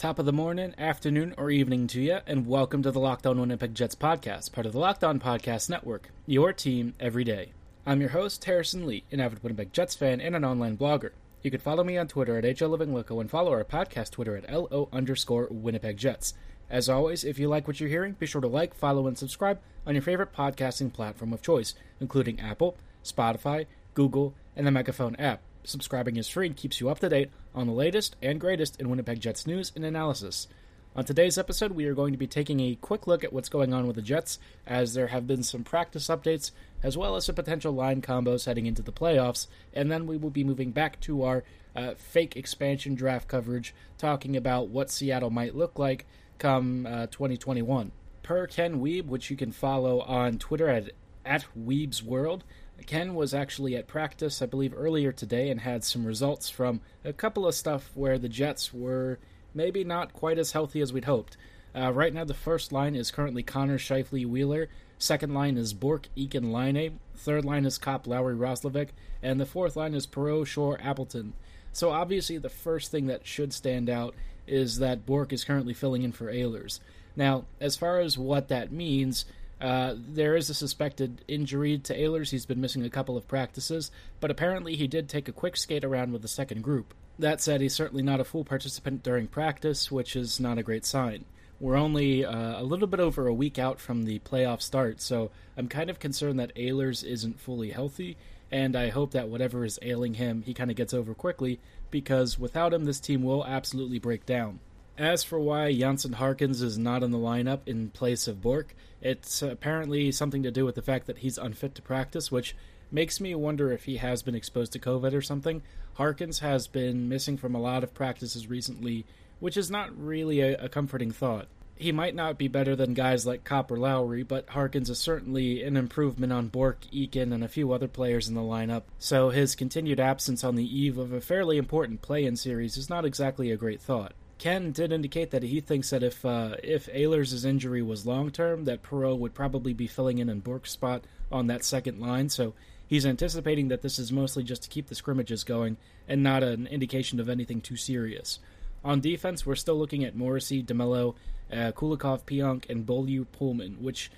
Top 0.00 0.18
of 0.18 0.24
the 0.24 0.32
morning, 0.32 0.74
afternoon, 0.78 1.34
or 1.36 1.50
evening 1.50 1.86
to 1.88 2.00
you, 2.00 2.20
and 2.26 2.46
welcome 2.46 2.82
to 2.82 2.90
the 2.90 2.98
Locked 2.98 3.26
On 3.26 3.38
Winnipeg 3.38 3.74
Jets 3.74 3.94
podcast, 3.94 4.50
part 4.50 4.66
of 4.66 4.72
the 4.72 4.78
Locked 4.78 5.04
On 5.04 5.20
Podcast 5.20 5.68
Network, 5.68 6.08
your 6.24 6.54
team 6.54 6.94
every 6.98 7.22
day. 7.22 7.52
I'm 7.84 8.00
your 8.00 8.08
host, 8.08 8.42
Harrison 8.42 8.86
Lee, 8.86 9.04
an 9.12 9.20
avid 9.20 9.42
Winnipeg 9.42 9.74
Jets 9.74 9.94
fan 9.94 10.22
and 10.22 10.34
an 10.34 10.42
online 10.42 10.78
blogger. 10.78 11.10
You 11.42 11.50
can 11.50 11.60
follow 11.60 11.84
me 11.84 11.98
on 11.98 12.08
Twitter 12.08 12.38
at 12.38 12.44
HLLivingLoco 12.44 13.20
and 13.20 13.30
follow 13.30 13.52
our 13.52 13.62
podcast 13.62 14.12
Twitter 14.12 14.38
at 14.38 14.50
LO 14.50 14.88
underscore 14.90 15.48
Winnipeg 15.50 15.98
Jets. 15.98 16.32
As 16.70 16.88
always, 16.88 17.22
if 17.22 17.38
you 17.38 17.50
like 17.50 17.66
what 17.66 17.78
you're 17.78 17.90
hearing, 17.90 18.14
be 18.14 18.24
sure 18.24 18.40
to 18.40 18.48
like, 18.48 18.74
follow, 18.74 19.06
and 19.06 19.18
subscribe 19.18 19.60
on 19.86 19.94
your 19.94 20.00
favorite 20.00 20.32
podcasting 20.32 20.90
platform 20.94 21.34
of 21.34 21.42
choice, 21.42 21.74
including 22.00 22.40
Apple, 22.40 22.74
Spotify, 23.04 23.66
Google, 23.92 24.34
and 24.56 24.66
the 24.66 24.70
Megaphone 24.70 25.14
app. 25.16 25.42
Subscribing 25.64 26.16
is 26.16 26.28
free 26.28 26.46
and 26.46 26.56
keeps 26.56 26.80
you 26.80 26.88
up 26.88 27.00
to 27.00 27.08
date 27.08 27.30
on 27.54 27.66
the 27.66 27.72
latest 27.72 28.16
and 28.22 28.40
greatest 28.40 28.80
in 28.80 28.88
Winnipeg 28.88 29.20
Jets 29.20 29.46
news 29.46 29.72
and 29.76 29.84
analysis. 29.84 30.48
On 30.96 31.04
today's 31.04 31.38
episode, 31.38 31.72
we 31.72 31.84
are 31.84 31.94
going 31.94 32.12
to 32.12 32.18
be 32.18 32.26
taking 32.26 32.58
a 32.58 32.74
quick 32.74 33.06
look 33.06 33.22
at 33.22 33.32
what's 33.32 33.48
going 33.48 33.72
on 33.72 33.86
with 33.86 33.94
the 33.94 34.02
Jets, 34.02 34.40
as 34.66 34.94
there 34.94 35.06
have 35.06 35.24
been 35.24 35.44
some 35.44 35.62
practice 35.62 36.08
updates, 36.08 36.50
as 36.82 36.96
well 36.98 37.14
as 37.14 37.26
some 37.26 37.36
potential 37.36 37.72
line 37.72 38.02
combos 38.02 38.46
heading 38.46 38.66
into 38.66 38.82
the 38.82 38.90
playoffs, 38.90 39.46
and 39.72 39.88
then 39.88 40.06
we 40.08 40.16
will 40.16 40.30
be 40.30 40.42
moving 40.42 40.72
back 40.72 40.98
to 41.00 41.22
our 41.22 41.44
uh, 41.76 41.94
fake 41.94 42.36
expansion 42.36 42.96
draft 42.96 43.28
coverage, 43.28 43.72
talking 43.98 44.36
about 44.36 44.68
what 44.68 44.90
Seattle 44.90 45.30
might 45.30 45.54
look 45.54 45.78
like 45.78 46.06
come 46.38 46.86
uh, 46.86 47.06
2021. 47.06 47.92
Per 48.24 48.46
Ken 48.48 48.80
Wiebe, 48.80 49.06
which 49.06 49.30
you 49.30 49.36
can 49.36 49.52
follow 49.52 50.00
on 50.00 50.38
Twitter 50.38 50.68
at, 50.68 50.90
at 51.24 51.44
Wiebe's 51.56 52.02
World, 52.02 52.42
Ken 52.86 53.14
was 53.14 53.34
actually 53.34 53.76
at 53.76 53.86
practice, 53.86 54.42
I 54.42 54.46
believe, 54.46 54.74
earlier 54.76 55.12
today 55.12 55.50
and 55.50 55.60
had 55.60 55.84
some 55.84 56.06
results 56.06 56.48
from 56.48 56.80
a 57.04 57.12
couple 57.12 57.46
of 57.46 57.54
stuff 57.54 57.90
where 57.94 58.18
the 58.18 58.28
Jets 58.28 58.72
were 58.72 59.18
maybe 59.54 59.84
not 59.84 60.12
quite 60.12 60.38
as 60.38 60.52
healthy 60.52 60.80
as 60.80 60.92
we'd 60.92 61.04
hoped. 61.04 61.36
Uh, 61.74 61.92
right 61.92 62.12
now, 62.12 62.24
the 62.24 62.34
first 62.34 62.72
line 62.72 62.94
is 62.96 63.10
currently 63.10 63.42
Connor 63.42 63.78
Scheifele 63.78 64.26
Wheeler. 64.26 64.68
Second 64.98 65.32
line 65.32 65.56
is 65.56 65.72
Bourque 65.72 66.08
Eakin 66.16 66.52
Laine. 66.52 66.98
Third 67.16 67.44
line 67.44 67.64
is 67.64 67.78
Copp 67.78 68.06
Lowry 68.06 68.34
Roslovic. 68.34 68.88
And 69.22 69.40
the 69.40 69.46
fourth 69.46 69.76
line 69.76 69.94
is 69.94 70.06
Perreault 70.06 70.46
Shore 70.46 70.78
Appleton. 70.82 71.32
So 71.72 71.90
obviously, 71.90 72.38
the 72.38 72.48
first 72.48 72.90
thing 72.90 73.06
that 73.06 73.26
should 73.26 73.52
stand 73.52 73.88
out 73.88 74.14
is 74.46 74.78
that 74.78 75.06
Bourque 75.06 75.32
is 75.32 75.44
currently 75.44 75.74
filling 75.74 76.02
in 76.02 76.12
for 76.12 76.32
Ehlers. 76.32 76.80
Now, 77.14 77.44
as 77.60 77.76
far 77.76 78.00
as 78.00 78.18
what 78.18 78.48
that 78.48 78.72
means, 78.72 79.24
uh, 79.60 79.94
there 79.96 80.36
is 80.36 80.48
a 80.48 80.54
suspected 80.54 81.24
injury 81.28 81.78
to 81.78 81.98
Ehlers. 81.98 82.30
He's 82.30 82.46
been 82.46 82.60
missing 82.60 82.84
a 82.84 82.90
couple 82.90 83.16
of 83.16 83.28
practices, 83.28 83.90
but 84.18 84.30
apparently 84.30 84.76
he 84.76 84.86
did 84.86 85.08
take 85.08 85.28
a 85.28 85.32
quick 85.32 85.56
skate 85.56 85.84
around 85.84 86.12
with 86.12 86.22
the 86.22 86.28
second 86.28 86.62
group. 86.62 86.94
That 87.18 87.40
said, 87.40 87.60
he's 87.60 87.74
certainly 87.74 88.02
not 88.02 88.20
a 88.20 88.24
full 88.24 88.44
participant 88.44 89.02
during 89.02 89.26
practice, 89.26 89.92
which 89.92 90.16
is 90.16 90.40
not 90.40 90.56
a 90.56 90.62
great 90.62 90.86
sign. 90.86 91.26
We're 91.60 91.76
only 91.76 92.24
uh, 92.24 92.60
a 92.60 92.64
little 92.64 92.86
bit 92.86 93.00
over 93.00 93.26
a 93.26 93.34
week 93.34 93.58
out 93.58 93.78
from 93.78 94.04
the 94.04 94.18
playoff 94.20 94.62
start, 94.62 95.02
so 95.02 95.30
I'm 95.58 95.68
kind 95.68 95.90
of 95.90 95.98
concerned 95.98 96.40
that 96.40 96.54
Ehlers 96.56 97.04
isn't 97.04 97.38
fully 97.38 97.70
healthy, 97.70 98.16
and 98.50 98.74
I 98.74 98.88
hope 98.88 99.10
that 99.10 99.28
whatever 99.28 99.66
is 99.66 99.78
ailing 99.82 100.14
him, 100.14 100.42
he 100.42 100.54
kind 100.54 100.70
of 100.70 100.76
gets 100.76 100.94
over 100.94 101.12
quickly, 101.12 101.60
because 101.90 102.38
without 102.38 102.72
him, 102.72 102.86
this 102.86 102.98
team 102.98 103.22
will 103.22 103.44
absolutely 103.44 103.98
break 103.98 104.24
down. 104.24 104.60
As 105.00 105.24
for 105.24 105.40
why 105.40 105.72
Jansen 105.72 106.12
Harkins 106.12 106.60
is 106.60 106.76
not 106.76 107.02
in 107.02 107.10
the 107.10 107.16
lineup 107.16 107.60
in 107.64 107.88
place 107.88 108.28
of 108.28 108.42
Bourque, 108.42 108.74
it's 109.00 109.40
apparently 109.40 110.12
something 110.12 110.42
to 110.42 110.50
do 110.50 110.66
with 110.66 110.74
the 110.74 110.82
fact 110.82 111.06
that 111.06 111.20
he's 111.20 111.38
unfit 111.38 111.74
to 111.76 111.80
practice, 111.80 112.30
which 112.30 112.54
makes 112.92 113.18
me 113.18 113.34
wonder 113.34 113.72
if 113.72 113.84
he 113.84 113.96
has 113.96 114.22
been 114.22 114.34
exposed 114.34 114.72
to 114.72 114.78
COVID 114.78 115.14
or 115.14 115.22
something. 115.22 115.62
Harkins 115.94 116.40
has 116.40 116.66
been 116.66 117.08
missing 117.08 117.38
from 117.38 117.54
a 117.54 117.60
lot 117.60 117.82
of 117.82 117.94
practices 117.94 118.46
recently, 118.46 119.06
which 119.38 119.56
is 119.56 119.70
not 119.70 119.88
really 119.98 120.40
a, 120.40 120.58
a 120.58 120.68
comforting 120.68 121.12
thought. 121.12 121.48
He 121.76 121.92
might 121.92 122.14
not 122.14 122.36
be 122.36 122.48
better 122.48 122.76
than 122.76 122.92
guys 122.92 123.24
like 123.24 123.42
Copper 123.42 123.78
Lowry, 123.78 124.22
but 124.22 124.50
Harkins 124.50 124.90
is 124.90 124.98
certainly 124.98 125.62
an 125.62 125.78
improvement 125.78 126.30
on 126.30 126.48
Bourque, 126.48 126.84
Eakin, 126.92 127.32
and 127.32 127.42
a 127.42 127.48
few 127.48 127.72
other 127.72 127.88
players 127.88 128.28
in 128.28 128.34
the 128.34 128.42
lineup, 128.42 128.82
so 128.98 129.30
his 129.30 129.54
continued 129.54 129.98
absence 129.98 130.44
on 130.44 130.56
the 130.56 130.78
eve 130.78 130.98
of 130.98 131.10
a 131.10 131.22
fairly 131.22 131.56
important 131.56 132.02
play 132.02 132.26
in 132.26 132.36
series 132.36 132.76
is 132.76 132.90
not 132.90 133.06
exactly 133.06 133.50
a 133.50 133.56
great 133.56 133.80
thought. 133.80 134.12
Ken 134.40 134.72
did 134.72 134.90
indicate 134.90 135.32
that 135.32 135.42
he 135.42 135.60
thinks 135.60 135.90
that 135.90 136.02
if 136.02 136.24
uh, 136.24 136.56
if 136.62 136.86
Ehlers' 136.86 137.44
injury 137.44 137.82
was 137.82 138.06
long 138.06 138.30
term, 138.30 138.64
that 138.64 138.82
Perreault 138.82 139.18
would 139.18 139.34
probably 139.34 139.74
be 139.74 139.86
filling 139.86 140.16
in 140.16 140.30
in 140.30 140.40
Bourque's 140.40 140.70
spot 140.70 141.04
on 141.30 141.46
that 141.48 141.62
second 141.62 142.00
line. 142.00 142.30
So 142.30 142.54
he's 142.86 143.04
anticipating 143.04 143.68
that 143.68 143.82
this 143.82 143.98
is 143.98 144.10
mostly 144.10 144.42
just 144.42 144.62
to 144.62 144.70
keep 144.70 144.86
the 144.86 144.94
scrimmages 144.94 145.44
going 145.44 145.76
and 146.08 146.22
not 146.22 146.42
an 146.42 146.66
indication 146.66 147.20
of 147.20 147.28
anything 147.28 147.60
too 147.60 147.76
serious. 147.76 148.38
On 148.82 148.98
defense, 149.02 149.44
we're 149.44 149.56
still 149.56 149.78
looking 149.78 150.04
at 150.04 150.16
Morrissey, 150.16 150.62
DeMelo, 150.62 151.16
uh, 151.52 151.72
Kulikov, 151.72 152.24
Pionk, 152.24 152.70
and 152.70 152.86
Beaulieu 152.86 153.26
Poolman, 153.38 153.78
which, 153.82 154.10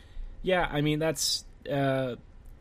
yeah, 0.44 0.68
I 0.70 0.82
mean, 0.82 1.00
that's 1.00 1.44
uh, 1.68 2.14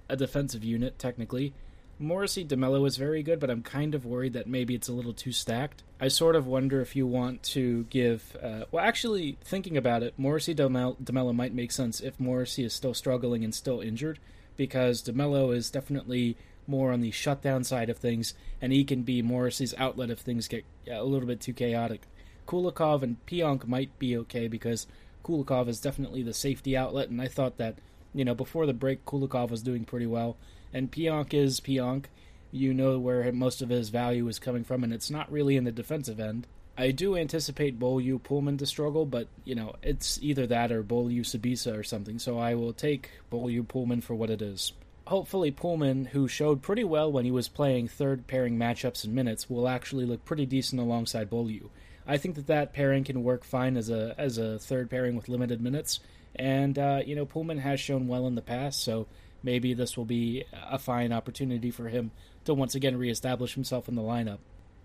a 0.09 0.15
defensive 0.15 0.63
unit, 0.63 0.97
technically. 0.97 1.53
Morrissey 2.01 2.43
DeMelo 2.43 2.87
is 2.87 2.97
very 2.97 3.21
good, 3.21 3.39
but 3.39 3.51
I'm 3.51 3.61
kind 3.61 3.93
of 3.93 4.07
worried 4.07 4.33
that 4.33 4.47
maybe 4.47 4.73
it's 4.73 4.87
a 4.87 4.93
little 4.93 5.13
too 5.13 5.31
stacked. 5.31 5.83
I 5.99 6.07
sort 6.07 6.35
of 6.35 6.47
wonder 6.47 6.81
if 6.81 6.95
you 6.95 7.05
want 7.05 7.43
to 7.43 7.83
give. 7.91 8.35
Uh, 8.41 8.65
well, 8.71 8.83
actually, 8.83 9.37
thinking 9.43 9.77
about 9.77 10.01
it, 10.01 10.15
Morrissey 10.17 10.55
DeMelo 10.55 11.35
might 11.35 11.53
make 11.53 11.71
sense 11.71 12.01
if 12.01 12.19
Morrissey 12.19 12.63
is 12.63 12.73
still 12.73 12.95
struggling 12.95 13.43
and 13.43 13.53
still 13.53 13.81
injured, 13.81 14.17
because 14.57 15.03
DeMelo 15.03 15.55
is 15.55 15.69
definitely 15.69 16.37
more 16.65 16.91
on 16.91 17.01
the 17.01 17.11
shutdown 17.11 17.63
side 17.63 17.89
of 17.89 17.99
things, 17.99 18.33
and 18.59 18.73
he 18.73 18.83
can 18.83 19.03
be 19.03 19.21
Morrissey's 19.21 19.75
outlet 19.77 20.09
if 20.09 20.19
things 20.19 20.47
get 20.47 20.65
a 20.89 21.03
little 21.03 21.27
bit 21.27 21.39
too 21.39 21.53
chaotic. 21.53 22.07
Kulikov 22.47 23.03
and 23.03 23.23
Pionk 23.27 23.67
might 23.67 23.97
be 23.99 24.17
okay 24.17 24.47
because 24.47 24.87
Kulikov 25.23 25.67
is 25.67 25.79
definitely 25.79 26.23
the 26.23 26.33
safety 26.33 26.75
outlet, 26.75 27.09
and 27.09 27.21
I 27.21 27.27
thought 27.27 27.57
that, 27.57 27.75
you 28.11 28.25
know, 28.25 28.33
before 28.33 28.65
the 28.65 28.73
break, 28.73 29.05
Kulikov 29.05 29.51
was 29.51 29.61
doing 29.61 29.85
pretty 29.85 30.07
well 30.07 30.37
and 30.73 30.91
Pionk 30.91 31.33
is 31.33 31.59
Pionk. 31.59 32.05
You 32.51 32.73
know 32.73 32.99
where 32.99 33.31
most 33.31 33.61
of 33.61 33.69
his 33.69 33.89
value 33.89 34.27
is 34.27 34.39
coming 34.39 34.63
from, 34.63 34.83
and 34.83 34.93
it's 34.93 35.09
not 35.09 35.31
really 35.31 35.55
in 35.55 35.63
the 35.63 35.71
defensive 35.71 36.19
end. 36.19 36.47
I 36.77 36.91
do 36.91 37.15
anticipate 37.15 37.79
Beaulieu 37.79 38.19
Poolman 38.19 38.57
to 38.59 38.65
struggle, 38.65 39.05
but 39.05 39.27
you 39.43 39.55
know 39.55 39.75
it's 39.83 40.19
either 40.21 40.47
that 40.47 40.71
or 40.71 40.83
Beaulieu 40.83 41.23
Sbisa 41.23 41.77
or 41.77 41.83
something. 41.83 42.19
So 42.19 42.39
I 42.39 42.55
will 42.55 42.73
take 42.73 43.11
Beaulieu 43.29 43.63
Poolman 43.63 44.01
for 44.01 44.15
what 44.15 44.29
it 44.29 44.41
is. 44.41 44.73
Hopefully, 45.07 45.51
Poolman, 45.51 46.07
who 46.07 46.27
showed 46.27 46.61
pretty 46.61 46.83
well 46.83 47.11
when 47.11 47.25
he 47.25 47.31
was 47.31 47.49
playing 47.49 47.87
third 47.87 48.27
pairing 48.27 48.57
matchups 48.57 49.03
in 49.03 49.13
minutes, 49.13 49.49
will 49.49 49.67
actually 49.67 50.05
look 50.05 50.23
pretty 50.23 50.45
decent 50.45 50.81
alongside 50.81 51.29
Beaulieu. 51.29 51.69
I 52.07 52.17
think 52.17 52.35
that 52.35 52.47
that 52.47 52.73
pairing 52.73 53.03
can 53.03 53.23
work 53.23 53.43
fine 53.43 53.77
as 53.77 53.89
a 53.89 54.15
as 54.17 54.37
a 54.37 54.57
third 54.57 54.89
pairing 54.89 55.15
with 55.15 55.29
limited 55.29 55.61
minutes, 55.61 55.99
and 56.35 56.79
uh, 56.79 57.01
you 57.05 57.15
know 57.15 57.25
Poolman 57.25 57.59
has 57.59 57.79
shown 57.79 58.07
well 58.07 58.25
in 58.27 58.35
the 58.35 58.41
past, 58.41 58.81
so 58.81 59.07
maybe 59.43 59.73
this 59.73 59.97
will 59.97 60.05
be 60.05 60.45
a 60.69 60.79
fine 60.79 61.11
opportunity 61.11 61.71
for 61.71 61.89
him 61.89 62.11
to 62.45 62.53
once 62.53 62.75
again 62.75 62.97
reestablish 62.97 63.53
himself 63.53 63.87
in 63.87 63.95
the 63.95 64.01
lineup. 64.01 64.39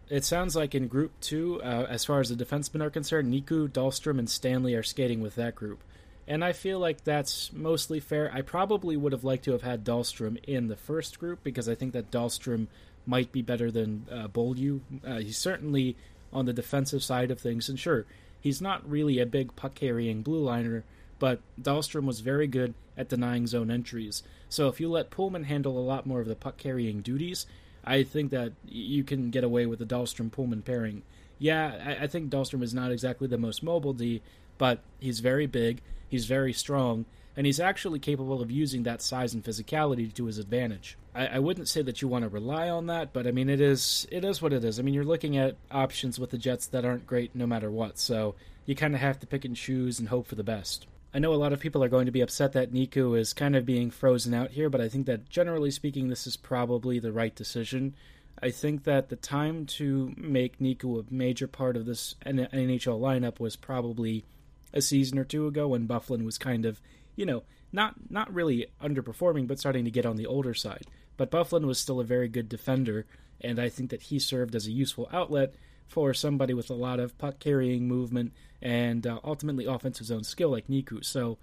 It 0.09 0.25
sounds 0.25 0.55
like 0.55 0.75
in 0.75 0.87
Group 0.87 1.13
2, 1.21 1.63
uh, 1.63 1.87
as 1.89 2.05
far 2.05 2.21
as 2.21 2.29
the 2.29 2.45
defensemen 2.45 2.81
are 2.81 2.91
concerned, 2.91 3.33
Niku, 3.33 3.69
Dahlstrom, 3.69 4.19
and 4.19 4.31
Stanley 4.31 4.75
are 4.75 4.83
skating 4.83 5.21
with 5.21 5.35
that 5.35 5.57
group. 5.57 5.83
And 6.29 6.45
I 6.45 6.53
feel 6.53 6.79
like 6.79 7.05
that's 7.05 7.53
mostly 7.53 8.01
fair. 8.01 8.31
I 8.33 8.43
probably 8.43 8.97
would 8.97 9.13
have 9.13 9.25
liked 9.25 9.45
to 9.45 9.53
have 9.53 9.63
had 9.63 9.85
Dahlstrom 9.85 10.43
in 10.45 10.69
the 10.69 10.77
first 10.77 11.19
group 11.19 11.43
because 11.43 11.69
I 11.69 11.75
think 11.75 11.93
that 11.93 12.11
Dahlstrom 12.11 12.69
might 13.05 13.33
be 13.33 13.43
better 13.43 13.71
than 13.71 14.07
uh. 14.11 14.29
Uh, 14.37 15.19
he's 15.19 15.39
certainly 15.39 15.97
on 16.33 16.47
the 16.47 16.53
defensive 16.53 17.03
side 17.03 17.31
of 17.31 17.41
things, 17.41 17.69
and 17.69 17.79
sure, 17.79 18.05
he's 18.41 18.61
not 18.61 18.89
really 18.89 19.21
a 19.21 19.27
big 19.27 19.55
puck 19.57 19.75
carrying 19.75 20.23
blue 20.23 20.43
liner, 20.43 20.85
but 21.19 21.41
Dahlstrom 21.61 22.05
was 22.05 22.21
very 22.21 22.47
good 22.47 22.75
at 22.97 23.09
denying 23.09 23.47
zone 23.47 23.71
entries. 23.71 24.23
So 24.49 24.69
if 24.69 24.81
you 24.81 24.89
let 24.91 25.11
Poolman 25.11 25.45
handle 25.45 25.79
a 25.79 25.81
lot 25.81 26.07
more 26.07 26.21
of 26.21 26.29
the 26.29 26.35
puck 26.35 26.57
carrying 26.57 27.01
duties, 27.01 27.47
I 27.85 28.03
think 28.03 28.31
that 28.31 28.53
you 28.67 29.05
can 29.05 29.31
get 29.31 29.45
away 29.45 29.67
with 29.67 29.79
the 29.79 29.87
Dahlstrom 29.87 30.31
Poolman 30.31 30.65
pairing. 30.65 31.03
Yeah, 31.39 31.79
I, 31.85 32.05
I 32.05 32.07
think 32.07 32.31
Dahlstrom 32.31 32.63
is 32.63 32.75
not 32.75 32.91
exactly 32.91 33.29
the 33.29 33.39
most 33.39 33.63
mobile 33.63 33.93
D, 33.93 34.23
but 34.59 34.81
he's 34.99 35.21
very 35.21 35.47
big, 35.47 35.83
he's 36.09 36.27
very 36.27 36.53
strong, 36.53 37.05
and 37.37 37.47
he's 37.47 37.61
actually 37.61 37.99
capable 37.99 38.41
of 38.41 38.51
using 38.51 38.83
that 38.85 39.03
size 39.03 39.35
and 39.35 39.45
physicality 39.45 40.13
to 40.15 40.25
his 40.25 40.39
advantage. 40.39 40.97
I, 41.15 41.27
I, 41.27 41.39
wouldn't 41.39 41.69
say 41.69 41.83
that 41.83 42.01
you 42.01 42.09
want 42.09 42.23
to 42.23 42.29
rely 42.29 42.71
on 42.71 42.87
that, 42.87 43.13
but 43.13 43.27
I 43.27 43.31
mean 43.31 43.51
it 43.51 43.61
is 43.61 44.07
it 44.11 44.25
is 44.25 44.41
what 44.41 44.53
it 44.53 44.65
is. 44.65 44.79
I 44.79 44.83
mean 44.83 44.95
you're 44.95 45.05
looking 45.05 45.37
at 45.37 45.57
options 45.71 46.19
with 46.19 46.31
the 46.31 46.39
Jets 46.39 46.67
that 46.69 46.85
aren't 46.85 47.07
great 47.07 47.35
no 47.35 47.47
matter 47.47 47.71
what, 47.71 47.99
so 47.99 48.35
you 48.65 48.75
kind 48.75 48.95
of 48.95 49.01
have 49.01 49.21
to 49.21 49.27
pick 49.27 49.45
and 49.45 49.55
choose 49.55 49.99
and 49.99 50.09
hope 50.09 50.27
for 50.27 50.35
the 50.35 50.43
best. 50.43 50.87
I 51.17 51.19
know 51.19 51.33
a 51.33 51.37
lot 51.37 51.55
of 51.55 51.61
people 51.61 51.83
are 51.83 51.89
going 51.89 52.05
to 52.05 52.13
be 52.13 52.21
upset 52.21 52.53
that 52.53 52.75
Niku 52.75 53.19
is 53.19 53.33
kind 53.33 53.57
of 53.57 53.65
being 53.65 53.91
frozen 53.91 54.35
out 54.35 54.51
here, 54.51 54.69
but 54.69 54.83
I 54.83 54.91
think 54.91 55.07
that 55.07 55.31
generally 55.31 55.71
speaking, 55.71 56.09
this 56.09 56.27
is 56.27 56.37
probably 56.37 56.99
the 56.99 57.11
right 57.11 57.35
decision. 57.35 57.95
I 58.43 58.51
think 58.51 58.85
that 58.85 59.09
the 59.09 59.17
time 59.17 59.65
to 59.65 60.13
make 60.15 60.59
Niku 60.59 61.01
a 61.01 61.11
major 61.11 61.49
part 61.49 61.75
of 61.75 61.87
this 61.87 62.17
NHL 62.27 63.01
lineup 63.01 63.41
was 63.41 63.57
probably 63.57 64.27
a 64.75 64.83
season 64.83 65.19
or 65.19 65.25
two 65.25 65.47
ago 65.47 65.69
when 65.69 65.89
Byfuglien 65.89 66.27
was 66.27 66.37
kind 66.37 66.67
of, 66.67 66.83
you 67.15 67.25
know, 67.25 67.45
not 67.73 67.95
not 68.11 68.31
really 68.35 68.67
underperforming, 68.83 69.47
but 69.47 69.59
starting 69.59 69.87
to 69.87 69.91
get 69.91 70.05
on 70.05 70.17
the 70.17 70.27
older 70.27 70.53
side. 70.53 70.85
But 71.17 71.31
Byfuglien 71.31 71.65
was 71.65 71.79
still 71.79 71.99
a 71.99 72.05
very 72.05 72.29
good 72.29 72.51
defender, 72.51 73.07
and 73.41 73.59
I 73.59 73.71
think 73.71 73.89
that 73.89 74.03
he 74.03 74.19
served 74.19 74.55
as 74.55 74.67
a 74.67 74.71
useful 74.71 75.09
outlet 75.11 75.55
for 75.87 76.13
somebody 76.13 76.55
with 76.55 76.71
a 76.71 76.75
lot 76.75 77.01
of 77.01 77.17
puck 77.19 77.39
carrying 77.39 77.87
movement 77.89 78.33
and 78.61 79.07
uh, 79.07 79.21
ultimately 79.25 79.67
offensive 79.67 80.07
zone 80.07 80.25
skill 80.25 80.51
like 80.51 80.67
Niku. 80.69 81.05
So, 81.05 81.39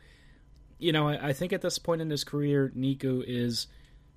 you 0.79 0.91
know, 0.91 1.07
I, 1.07 1.29
I, 1.29 1.33
think 1.33 1.53
at 1.53 1.61
this 1.61 1.79
point 1.79 2.01
in 2.01 2.09
his 2.09 2.23
career, 2.23 2.71
Niku 2.75 3.23
is 3.25 3.67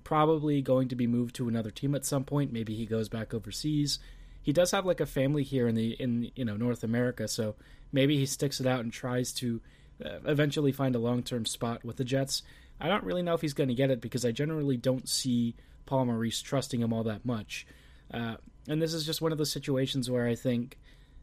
probably 0.03 0.61
going 0.61 0.89
to 0.89 0.95
be 0.95 1.07
moved 1.07 1.35
to 1.35 1.47
another 1.47 1.71
team 1.71 1.95
at 1.95 2.05
some 2.05 2.23
point. 2.23 2.51
Maybe 2.51 2.75
he 2.75 2.85
goes 2.85 3.09
back 3.09 3.33
overseas. 3.33 3.99
He 4.41 4.53
does 4.53 4.71
have 4.71 4.85
like 4.85 4.99
a 4.99 5.05
family 5.05 5.43
here 5.43 5.67
in 5.67 5.75
the 5.75 5.91
in 5.91 6.31
you 6.35 6.45
know 6.45 6.55
North 6.55 6.83
America, 6.83 7.27
so 7.27 7.55
maybe 7.91 8.17
he 8.17 8.25
sticks 8.25 8.61
it 8.61 8.67
out 8.67 8.79
and 8.79 8.93
tries 8.93 9.33
to 9.33 9.61
uh, 10.03 10.19
eventually 10.25 10.71
find 10.71 10.95
a 10.95 10.99
long 10.99 11.23
term 11.23 11.45
spot 11.45 11.83
with 11.83 11.97
the 11.97 12.05
Jets. 12.05 12.43
I 12.79 12.87
don't 12.87 13.03
really 13.03 13.23
know 13.23 13.33
if 13.33 13.41
he's 13.41 13.53
going 13.53 13.69
to 13.69 13.75
get 13.75 13.91
it 13.91 13.99
because 13.99 14.23
I 14.23 14.31
generally 14.31 14.77
don't 14.77 15.09
see 15.09 15.55
Paul 15.85 16.05
Maurice 16.05 16.41
trusting 16.41 16.81
him 16.81 16.93
all 16.93 17.03
that 17.03 17.25
much. 17.25 17.65
Uh, 18.13 18.35
and 18.67 18.81
this 18.81 18.93
is 18.93 19.05
just 19.05 19.21
one 19.21 19.31
of 19.31 19.37
those 19.37 19.51
situations 19.51 20.09
where 20.09 20.27
I 20.27 20.35
think 20.35 20.77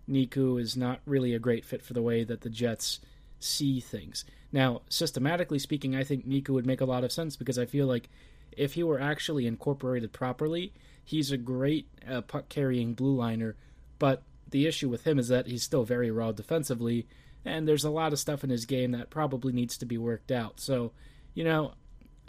Niku 0.08 0.60
is 0.60 0.76
not 0.76 1.00
really 1.06 1.34
a 1.34 1.38
great 1.38 1.64
fit 1.64 1.82
for 1.82 1.92
the 1.92 2.02
way 2.02 2.24
that 2.24 2.42
the 2.42 2.50
Jets 2.50 3.00
see 3.40 3.80
things. 3.80 4.24
Now, 4.52 4.82
systematically 4.88 5.58
speaking, 5.58 5.94
I 5.96 6.04
think 6.04 6.26
Niku 6.26 6.50
would 6.50 6.66
make 6.66 6.80
a 6.80 6.86
lot 6.86 7.04
of 7.04 7.12
sense 7.12 7.36
because 7.36 7.58
I 7.58 7.66
feel 7.66 7.86
like 7.86 8.08
if 8.52 8.74
he 8.74 8.82
were 8.82 9.00
actually 9.00 9.46
incorporated 9.46 10.12
properly, 10.12 10.72
he's 11.04 11.30
a 11.30 11.36
great 11.36 11.88
uh, 12.08 12.22
puck 12.22 12.48
carrying 12.48 12.94
blue 12.94 13.14
liner. 13.14 13.56
But 13.98 14.22
the 14.48 14.66
issue 14.66 14.88
with 14.88 15.06
him 15.06 15.18
is 15.18 15.28
that 15.28 15.46
he's 15.46 15.62
still 15.62 15.84
very 15.84 16.10
raw 16.10 16.32
defensively, 16.32 17.06
and 17.44 17.66
there's 17.66 17.84
a 17.84 17.90
lot 17.90 18.12
of 18.12 18.18
stuff 18.18 18.44
in 18.44 18.50
his 18.50 18.64
game 18.64 18.92
that 18.92 19.10
probably 19.10 19.52
needs 19.52 19.76
to 19.78 19.86
be 19.86 19.98
worked 19.98 20.30
out. 20.30 20.60
So, 20.60 20.92
you 21.34 21.44
know, 21.44 21.74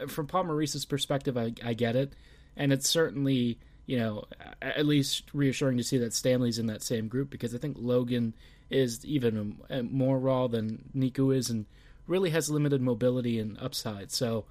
from 0.07 0.28
Paul 0.28 0.46
Maurice's 0.46 0.86
perspective, 0.86 1.38
I, 1.38 1.54
I 1.63 1.74
get 1.74 1.96
it, 1.96 2.13
and 2.57 2.74
it's 2.74 2.90
certainly 2.90 3.60
you 3.85 3.97
know 3.97 4.25
at 4.61 4.85
least 4.85 5.23
reassuring 5.33 5.77
to 5.77 5.83
see 5.83 5.97
that 5.97 6.13
Stanley's 6.13 6.59
in 6.59 6.67
that 6.67 6.83
same 6.83 7.07
group 7.07 7.29
because 7.29 7.53
I 7.53 7.57
think 7.57 7.77
Logan 7.79 8.33
is 8.69 9.05
even 9.05 9.57
more 9.91 10.17
raw 10.17 10.47
than 10.47 10.89
Niku 10.95 11.35
is 11.35 11.49
and 11.49 11.65
really 12.07 12.31
has 12.31 12.49
limited 12.49 12.81
mobility 12.81 13.39
and 13.39 13.57
upside. 13.59 14.11
So. 14.11 14.45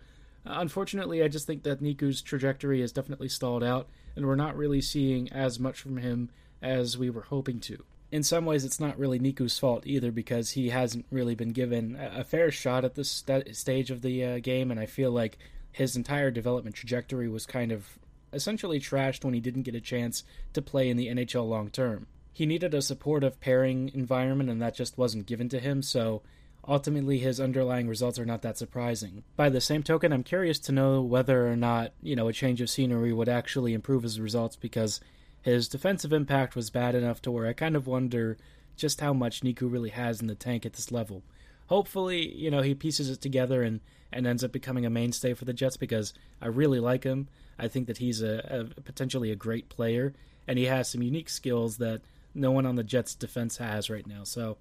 Unfortunately, 0.46 1.22
I 1.22 1.28
just 1.28 1.46
think 1.46 1.62
that 1.62 1.82
Niku's 1.82 2.20
trajectory 2.20 2.82
has 2.82 2.92
definitely 2.92 3.30
stalled 3.30 3.64
out, 3.64 3.88
and 4.14 4.26
we're 4.26 4.34
not 4.34 4.54
really 4.54 4.82
seeing 4.82 5.32
as 5.32 5.58
much 5.58 5.80
from 5.80 5.96
him 5.96 6.28
as 6.60 6.98
we 6.98 7.08
were 7.08 7.22
hoping 7.22 7.60
to 7.60 7.82
in 8.14 8.22
some 8.22 8.44
ways, 8.44 8.64
it's 8.64 8.78
not 8.78 8.96
really 8.96 9.18
Niku's 9.18 9.58
fault 9.58 9.88
either 9.88 10.12
because 10.12 10.52
he 10.52 10.68
hasn't 10.68 11.04
really 11.10 11.34
been 11.34 11.48
given 11.48 11.98
a 11.98 12.22
fair 12.22 12.52
shot 12.52 12.84
at 12.84 12.94
this 12.94 13.10
st- 13.10 13.56
stage 13.56 13.90
of 13.90 14.02
the 14.02 14.24
uh, 14.24 14.38
game, 14.38 14.70
and 14.70 14.78
I 14.78 14.86
feel 14.86 15.10
like 15.10 15.36
his 15.72 15.96
entire 15.96 16.30
development 16.30 16.76
trajectory 16.76 17.28
was 17.28 17.44
kind 17.44 17.72
of 17.72 17.98
essentially 18.34 18.80
trashed 18.80 19.24
when 19.24 19.34
he 19.34 19.40
didn't 19.40 19.62
get 19.62 19.74
a 19.74 19.80
chance 19.80 20.24
to 20.52 20.62
play 20.62 20.88
in 20.88 20.96
the 20.96 21.08
NHL 21.08 21.48
long 21.48 21.70
term. 21.70 22.06
He 22.32 22.46
needed 22.46 22.74
a 22.74 22.82
supportive 22.82 23.40
pairing 23.40 23.90
environment, 23.94 24.50
and 24.50 24.60
that 24.60 24.74
just 24.74 24.98
wasn't 24.98 25.26
given 25.26 25.48
to 25.50 25.60
him, 25.60 25.82
so 25.82 26.22
ultimately 26.66 27.18
his 27.18 27.40
underlying 27.40 27.88
results 27.88 28.18
are 28.18 28.26
not 28.26 28.42
that 28.42 28.58
surprising. 28.58 29.22
By 29.36 29.50
the 29.50 29.60
same 29.60 29.82
token, 29.82 30.12
I'm 30.12 30.24
curious 30.24 30.58
to 30.60 30.72
know 30.72 31.00
whether 31.02 31.46
or 31.48 31.56
not, 31.56 31.92
you 32.02 32.16
know, 32.16 32.28
a 32.28 32.32
change 32.32 32.60
of 32.60 32.70
scenery 32.70 33.12
would 33.12 33.28
actually 33.28 33.74
improve 33.74 34.02
his 34.02 34.20
results 34.20 34.56
because 34.56 35.00
his 35.42 35.68
defensive 35.68 36.12
impact 36.12 36.56
was 36.56 36.70
bad 36.70 36.94
enough 36.94 37.20
to 37.22 37.30
where 37.30 37.46
I 37.46 37.52
kind 37.52 37.76
of 37.76 37.86
wonder 37.86 38.36
just 38.76 39.00
how 39.00 39.12
much 39.12 39.42
Niku 39.42 39.70
really 39.70 39.90
has 39.90 40.20
in 40.20 40.26
the 40.26 40.34
tank 40.34 40.64
at 40.64 40.72
this 40.72 40.90
level. 40.90 41.22
Hopefully, 41.66 42.34
you 42.34 42.50
know, 42.50 42.62
he 42.62 42.74
pieces 42.74 43.10
it 43.10 43.20
together 43.20 43.62
and, 43.62 43.80
and 44.12 44.26
ends 44.26 44.42
up 44.42 44.52
becoming 44.52 44.84
a 44.84 44.90
mainstay 44.90 45.34
for 45.34 45.44
the 45.44 45.52
Jets 45.52 45.76
because 45.76 46.14
I 46.40 46.48
really 46.48 46.80
like 46.80 47.04
him. 47.04 47.28
I 47.58 47.68
think 47.68 47.86
that 47.86 47.98
he's 47.98 48.22
a, 48.22 48.68
a 48.76 48.80
potentially 48.82 49.30
a 49.30 49.36
great 49.36 49.68
player, 49.68 50.14
and 50.46 50.58
he 50.58 50.66
has 50.66 50.88
some 50.88 51.02
unique 51.02 51.28
skills 51.28 51.78
that 51.78 52.02
no 52.34 52.50
one 52.50 52.66
on 52.66 52.76
the 52.76 52.84
Jets 52.84 53.14
defense 53.14 53.58
has 53.58 53.88
right 53.88 54.06
now. 54.06 54.24
So 54.24 54.56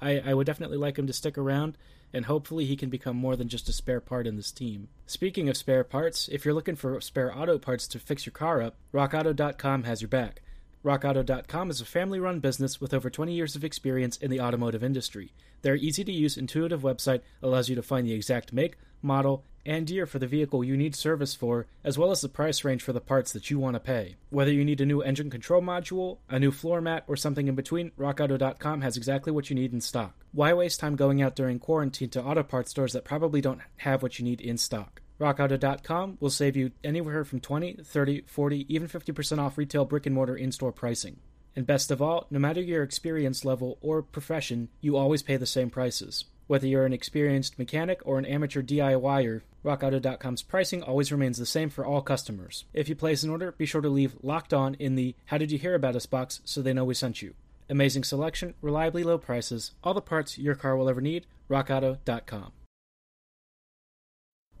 I, 0.00 0.20
I 0.20 0.34
would 0.34 0.46
definitely 0.46 0.78
like 0.78 0.98
him 0.98 1.06
to 1.06 1.12
stick 1.12 1.36
around 1.36 1.76
and 2.12 2.24
hopefully 2.24 2.64
he 2.64 2.76
can 2.76 2.88
become 2.88 3.16
more 3.16 3.36
than 3.36 3.48
just 3.48 3.68
a 3.68 3.72
spare 3.72 4.00
part 4.00 4.26
in 4.26 4.36
this 4.36 4.52
team. 4.52 4.88
Speaking 5.06 5.48
of 5.48 5.56
spare 5.56 5.84
parts, 5.84 6.28
if 6.28 6.44
you're 6.44 6.54
looking 6.54 6.76
for 6.76 7.00
spare 7.00 7.36
auto 7.36 7.58
parts 7.58 7.86
to 7.88 7.98
fix 7.98 8.24
your 8.24 8.32
car 8.32 8.62
up, 8.62 8.76
rockauto.com 8.92 9.84
has 9.84 10.00
your 10.00 10.08
back. 10.08 10.42
RockAuto.com 10.84 11.70
is 11.70 11.80
a 11.80 11.84
family 11.84 12.20
run 12.20 12.38
business 12.38 12.80
with 12.80 12.94
over 12.94 13.10
20 13.10 13.32
years 13.34 13.56
of 13.56 13.64
experience 13.64 14.16
in 14.16 14.30
the 14.30 14.40
automotive 14.40 14.84
industry. 14.84 15.32
Their 15.62 15.74
easy 15.74 16.04
to 16.04 16.12
use, 16.12 16.36
intuitive 16.36 16.82
website 16.82 17.20
allows 17.42 17.68
you 17.68 17.74
to 17.74 17.82
find 17.82 18.06
the 18.06 18.12
exact 18.12 18.52
make, 18.52 18.76
model, 19.02 19.44
and 19.64 19.90
year 19.90 20.06
for 20.06 20.18
the 20.18 20.26
vehicle 20.26 20.64
you 20.64 20.76
need 20.76 20.94
service 20.94 21.34
for, 21.34 21.66
as 21.84 21.98
well 21.98 22.10
as 22.10 22.22
the 22.22 22.28
price 22.28 22.64
range 22.64 22.82
for 22.82 22.94
the 22.94 23.00
parts 23.00 23.32
that 23.32 23.50
you 23.50 23.58
want 23.58 23.74
to 23.74 23.80
pay. 23.80 24.16
Whether 24.30 24.52
you 24.52 24.64
need 24.64 24.80
a 24.80 24.86
new 24.86 25.02
engine 25.02 25.28
control 25.28 25.60
module, 25.60 26.18
a 26.28 26.38
new 26.38 26.50
floor 26.50 26.80
mat, 26.80 27.04
or 27.06 27.16
something 27.16 27.48
in 27.48 27.54
between, 27.54 27.90
RockAuto.com 27.98 28.80
has 28.80 28.96
exactly 28.96 29.30
what 29.30 29.50
you 29.50 29.56
need 29.56 29.72
in 29.72 29.80
stock. 29.82 30.14
Why 30.32 30.54
waste 30.54 30.80
time 30.80 30.96
going 30.96 31.20
out 31.20 31.36
during 31.36 31.58
quarantine 31.58 32.10
to 32.10 32.22
auto 32.22 32.42
parts 32.42 32.70
stores 32.70 32.94
that 32.94 33.04
probably 33.04 33.40
don't 33.40 33.60
have 33.78 34.02
what 34.02 34.18
you 34.18 34.24
need 34.24 34.40
in 34.40 34.56
stock? 34.56 35.02
RockAuto.com 35.20 36.18
will 36.20 36.30
save 36.30 36.56
you 36.56 36.70
anywhere 36.82 37.24
from 37.24 37.40
20, 37.40 37.80
30, 37.84 38.22
40, 38.26 38.74
even 38.74 38.88
50% 38.88 39.38
off 39.38 39.58
retail 39.58 39.84
brick 39.84 40.06
and 40.06 40.14
mortar 40.14 40.36
in 40.36 40.52
store 40.52 40.72
pricing. 40.72 41.18
And 41.56 41.66
best 41.66 41.90
of 41.90 42.00
all, 42.00 42.26
no 42.30 42.38
matter 42.38 42.60
your 42.60 42.84
experience 42.84 43.44
level 43.44 43.78
or 43.80 44.00
profession, 44.00 44.68
you 44.80 44.96
always 44.96 45.22
pay 45.22 45.36
the 45.36 45.44
same 45.44 45.70
prices. 45.70 46.24
Whether 46.48 46.66
you're 46.66 46.86
an 46.86 46.94
experienced 46.94 47.58
mechanic 47.58 48.00
or 48.06 48.18
an 48.18 48.24
amateur 48.24 48.62
DIYer, 48.62 49.42
RockAuto.com's 49.62 50.42
pricing 50.42 50.82
always 50.82 51.12
remains 51.12 51.36
the 51.36 51.44
same 51.44 51.68
for 51.68 51.84
all 51.84 52.00
customers. 52.00 52.64
If 52.72 52.88
you 52.88 52.96
place 52.96 53.22
an 53.22 53.28
order, 53.28 53.52
be 53.52 53.66
sure 53.66 53.82
to 53.82 53.88
leave 53.90 54.16
Locked 54.22 54.54
On 54.54 54.74
in 54.76 54.94
the 54.94 55.14
How 55.26 55.36
Did 55.36 55.52
You 55.52 55.58
Hear 55.58 55.74
About 55.74 55.94
Us 55.94 56.06
box 56.06 56.40
so 56.46 56.62
they 56.62 56.72
know 56.72 56.86
we 56.86 56.94
sent 56.94 57.20
you. 57.20 57.34
Amazing 57.68 58.04
selection, 58.04 58.54
reliably 58.62 59.04
low 59.04 59.18
prices, 59.18 59.72
all 59.84 59.92
the 59.92 60.00
parts 60.00 60.38
your 60.38 60.54
car 60.54 60.74
will 60.74 60.88
ever 60.88 61.02
need, 61.02 61.26
RockAuto.com. 61.50 62.52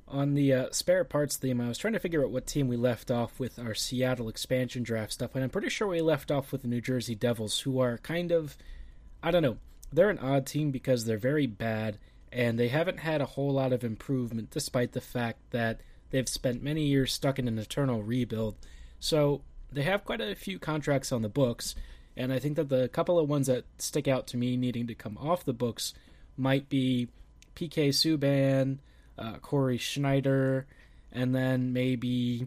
On 0.06 0.34
the 0.34 0.52
uh, 0.52 0.66
spare 0.72 1.04
parts 1.04 1.38
theme, 1.38 1.58
I 1.58 1.68
was 1.68 1.78
trying 1.78 1.94
to 1.94 2.00
figure 2.00 2.22
out 2.22 2.30
what 2.30 2.46
team 2.46 2.68
we 2.68 2.76
left 2.76 3.10
off 3.10 3.40
with 3.40 3.58
our 3.58 3.74
Seattle 3.74 4.28
expansion 4.28 4.82
draft 4.82 5.14
stuff, 5.14 5.34
and 5.34 5.42
I'm 5.42 5.50
pretty 5.50 5.70
sure 5.70 5.88
we 5.88 6.02
left 6.02 6.30
off 6.30 6.52
with 6.52 6.60
the 6.60 6.68
New 6.68 6.82
Jersey 6.82 7.14
Devils, 7.14 7.60
who 7.60 7.80
are 7.80 7.96
kind 7.98 8.30
of, 8.30 8.58
I 9.22 9.30
don't 9.30 9.42
know, 9.42 9.56
they're 9.92 10.10
an 10.10 10.18
odd 10.18 10.46
team 10.46 10.70
because 10.70 11.04
they're 11.04 11.18
very 11.18 11.46
bad 11.46 11.98
and 12.32 12.58
they 12.58 12.68
haven't 12.68 12.98
had 12.98 13.20
a 13.20 13.26
whole 13.26 13.52
lot 13.52 13.72
of 13.72 13.84
improvement 13.84 14.50
despite 14.50 14.92
the 14.92 15.00
fact 15.00 15.38
that 15.50 15.80
they've 16.10 16.28
spent 16.28 16.62
many 16.62 16.84
years 16.84 17.12
stuck 17.12 17.38
in 17.38 17.48
an 17.48 17.58
eternal 17.58 18.02
rebuild. 18.02 18.56
So 19.00 19.42
they 19.72 19.82
have 19.82 20.04
quite 20.04 20.20
a 20.20 20.34
few 20.34 20.58
contracts 20.58 21.12
on 21.12 21.22
the 21.22 21.28
books, 21.28 21.74
and 22.16 22.32
I 22.32 22.38
think 22.38 22.56
that 22.56 22.68
the 22.68 22.88
couple 22.88 23.18
of 23.18 23.28
ones 23.28 23.46
that 23.46 23.64
stick 23.78 24.08
out 24.08 24.26
to 24.28 24.36
me 24.36 24.56
needing 24.56 24.86
to 24.88 24.94
come 24.94 25.16
off 25.18 25.44
the 25.44 25.52
books 25.52 25.94
might 26.36 26.68
be 26.68 27.08
PK 27.54 27.88
Subban, 27.88 28.78
uh, 29.18 29.38
Cory 29.38 29.78
Schneider, 29.78 30.66
and 31.12 31.34
then 31.34 31.72
maybe. 31.72 32.46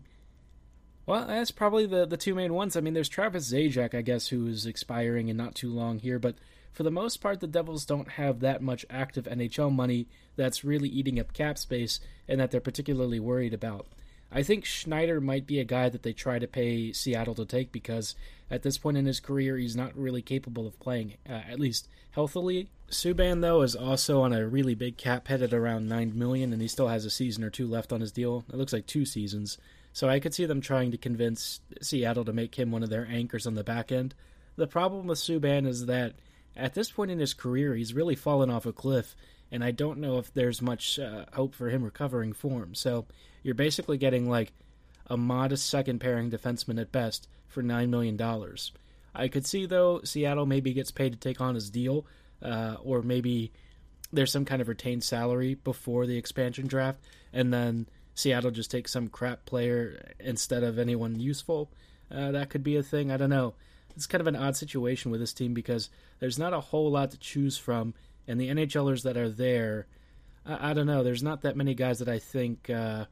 Well, 1.05 1.25
that's 1.25 1.51
probably 1.51 1.87
the, 1.87 2.05
the 2.05 2.15
two 2.15 2.35
main 2.35 2.53
ones. 2.53 2.77
I 2.77 2.81
mean, 2.81 2.93
there's 2.93 3.09
Travis 3.09 3.51
Zajac, 3.51 3.95
I 3.95 4.01
guess, 4.01 4.27
who 4.27 4.47
is 4.47 4.65
expiring 4.65 5.29
and 5.29 5.37
not 5.37 5.55
too 5.55 5.69
long 5.69 5.99
here, 5.99 6.19
but 6.19 6.35
for 6.73 6.83
the 6.83 6.91
most 6.91 7.17
part, 7.17 7.39
the 7.39 7.47
Devils 7.47 7.85
don't 7.85 8.09
have 8.11 8.39
that 8.39 8.61
much 8.61 8.85
active 8.89 9.25
NHL 9.25 9.71
money 9.71 10.07
that's 10.35 10.63
really 10.63 10.89
eating 10.89 11.19
up 11.19 11.33
cap 11.33 11.57
space 11.57 11.99
and 12.27 12.39
that 12.39 12.51
they're 12.51 12.61
particularly 12.61 13.19
worried 13.19 13.53
about. 13.53 13.87
I 14.31 14.43
think 14.43 14.63
Schneider 14.63 15.19
might 15.19 15.45
be 15.45 15.59
a 15.59 15.65
guy 15.65 15.89
that 15.89 16.03
they 16.03 16.13
try 16.13 16.39
to 16.39 16.47
pay 16.47 16.93
Seattle 16.93 17.35
to 17.35 17.45
take 17.45 17.73
because 17.73 18.15
at 18.49 18.63
this 18.63 18.77
point 18.77 18.97
in 18.97 19.05
his 19.05 19.19
career, 19.19 19.57
he's 19.57 19.75
not 19.75 19.97
really 19.97 20.21
capable 20.21 20.65
of 20.65 20.79
playing, 20.79 21.15
uh, 21.29 21.33
at 21.33 21.59
least 21.59 21.89
healthily. 22.11 22.69
Subban, 22.89 23.41
though, 23.41 23.61
is 23.61 23.75
also 23.75 24.21
on 24.21 24.31
a 24.31 24.47
really 24.47 24.73
big 24.73 24.95
cap 24.95 25.27
hit 25.27 25.41
at 25.41 25.53
around 25.53 25.89
9 25.89 26.17
million, 26.17 26.53
and 26.53 26.61
he 26.61 26.67
still 26.69 26.87
has 26.87 27.03
a 27.03 27.09
season 27.09 27.43
or 27.43 27.49
two 27.49 27.67
left 27.67 27.91
on 27.91 27.99
his 27.99 28.11
deal. 28.13 28.45
It 28.49 28.55
looks 28.55 28.73
like 28.73 28.85
two 28.85 29.05
seasons. 29.05 29.57
So 29.93 30.07
I 30.07 30.21
could 30.21 30.33
see 30.33 30.45
them 30.45 30.61
trying 30.61 30.91
to 30.91 30.97
convince 30.97 31.59
Seattle 31.81 32.23
to 32.25 32.33
make 32.33 32.55
him 32.55 32.71
one 32.71 32.83
of 32.83 32.89
their 32.89 33.07
anchors 33.09 33.45
on 33.45 33.55
the 33.55 33.63
back 33.63 33.91
end. 33.91 34.15
The 34.55 34.67
problem 34.67 35.07
with 35.07 35.19
Subban 35.19 35.67
is 35.67 35.85
that 35.87 36.13
at 36.55 36.73
this 36.73 36.91
point 36.91 37.11
in 37.11 37.19
his 37.19 37.33
career, 37.33 37.75
he's 37.75 37.93
really 37.93 38.15
fallen 38.15 38.49
off 38.49 38.65
a 38.65 38.73
cliff, 38.73 39.15
and 39.51 39.63
I 39.63 39.71
don't 39.71 39.99
know 39.99 40.17
if 40.17 40.33
there's 40.33 40.61
much 40.61 40.99
uh, 40.99 41.25
hope 41.33 41.55
for 41.55 41.69
him 41.69 41.83
recovering 41.83 42.33
form. 42.33 42.75
So 42.75 43.05
you're 43.43 43.55
basically 43.55 43.97
getting 43.97 44.29
like 44.29 44.53
a 45.07 45.17
modest 45.17 45.69
second 45.69 45.99
pairing 45.99 46.29
defenseman 46.29 46.79
at 46.79 46.91
best 46.91 47.27
for 47.47 47.63
$9 47.63 47.89
million. 47.89 48.19
I 49.13 49.27
could 49.27 49.45
see, 49.45 49.65
though, 49.65 50.01
Seattle 50.03 50.45
maybe 50.45 50.73
gets 50.73 50.91
paid 50.91 51.13
to 51.13 51.19
take 51.19 51.41
on 51.41 51.55
his 51.55 51.69
deal, 51.69 52.05
uh, 52.41 52.77
or 52.81 53.01
maybe 53.01 53.51
there's 54.13 54.31
some 54.31 54.45
kind 54.45 54.61
of 54.61 54.67
retained 54.67 55.03
salary 55.03 55.55
before 55.55 56.05
the 56.05 56.17
expansion 56.17 56.67
draft, 56.67 56.99
and 57.33 57.53
then 57.53 57.87
Seattle 58.13 58.51
just 58.51 58.71
takes 58.71 58.91
some 58.91 59.07
crap 59.07 59.45
player 59.45 60.13
instead 60.19 60.63
of 60.63 60.79
anyone 60.79 61.19
useful. 61.19 61.71
Uh, 62.09 62.31
that 62.31 62.49
could 62.49 62.63
be 62.63 62.77
a 62.77 62.83
thing. 62.83 63.11
I 63.11 63.17
don't 63.17 63.29
know 63.29 63.53
it's 63.95 64.07
kind 64.07 64.21
of 64.21 64.27
an 64.27 64.35
odd 64.35 64.55
situation 64.55 65.11
with 65.11 65.19
this 65.19 65.33
team 65.33 65.53
because 65.53 65.89
there's 66.19 66.39
not 66.39 66.53
a 66.53 66.59
whole 66.59 66.91
lot 66.91 67.11
to 67.11 67.17
choose 67.17 67.57
from, 67.57 67.93
and 68.27 68.39
the 68.39 68.49
NHLers 68.49 69.03
that 69.03 69.17
are 69.17 69.29
there, 69.29 69.87
I, 70.45 70.71
I 70.71 70.73
don't 70.73 70.87
know. 70.87 71.03
There's 71.03 71.23
not 71.23 71.41
that 71.41 71.57
many 71.57 71.73
guys 71.73 71.99
that 71.99 72.09
I 72.09 72.19
think 72.19 72.69
uh, 72.69 73.05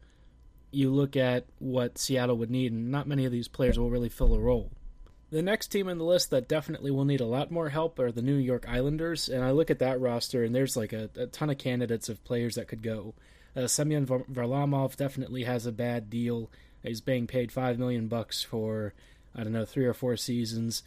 you 0.71 0.91
look 0.91 1.15
at 1.15 1.45
what 1.59 1.98
Seattle 1.98 2.38
would 2.38 2.51
need, 2.51 2.71
and 2.71 2.91
not 2.91 3.07
many 3.07 3.25
of 3.25 3.31
these 3.31 3.48
players 3.48 3.77
will 3.77 3.89
really 3.89 4.09
fill 4.09 4.33
a 4.33 4.39
role. 4.39 4.71
The 5.31 5.41
next 5.43 5.67
team 5.67 5.88
on 5.88 6.00
the 6.00 6.03
list 6.03 6.31
that 6.31 6.48
definitely 6.48 6.89
will 6.89 7.05
need 7.05 7.21
a 7.21 7.25
lot 7.25 7.51
more 7.51 7.69
help 7.69 8.00
are 8.00 8.12
the 8.12 8.24
New 8.24 8.36
York 8.36 8.65
Islanders, 8.67 9.29
and 9.29 9.43
I 9.43 9.51
look 9.51 9.69
at 9.69 9.77
that 9.79 10.01
roster 10.01 10.43
and 10.43 10.55
there's 10.55 10.75
like 10.75 10.91
a, 10.91 11.09
a 11.15 11.27
ton 11.27 11.51
of 11.51 11.59
candidates 11.59 12.09
of 12.09 12.24
players 12.24 12.55
that 12.55 12.67
could 12.67 12.81
go. 12.81 13.13
Uh, 13.55 13.67
Semyon 13.67 14.07
Varlamov 14.07 14.95
definitely 14.95 15.43
has 15.43 15.67
a 15.67 15.71
bad 15.71 16.09
deal. 16.09 16.50
He's 16.81 17.01
being 17.01 17.27
paid 17.27 17.51
five 17.51 17.77
million 17.77 18.07
bucks 18.07 18.41
for 18.41 18.93
I 19.36 19.43
don't 19.43 19.53
know 19.53 19.65
three 19.65 19.86
or 19.86 19.93
four 19.93 20.17
seasons. 20.17 20.83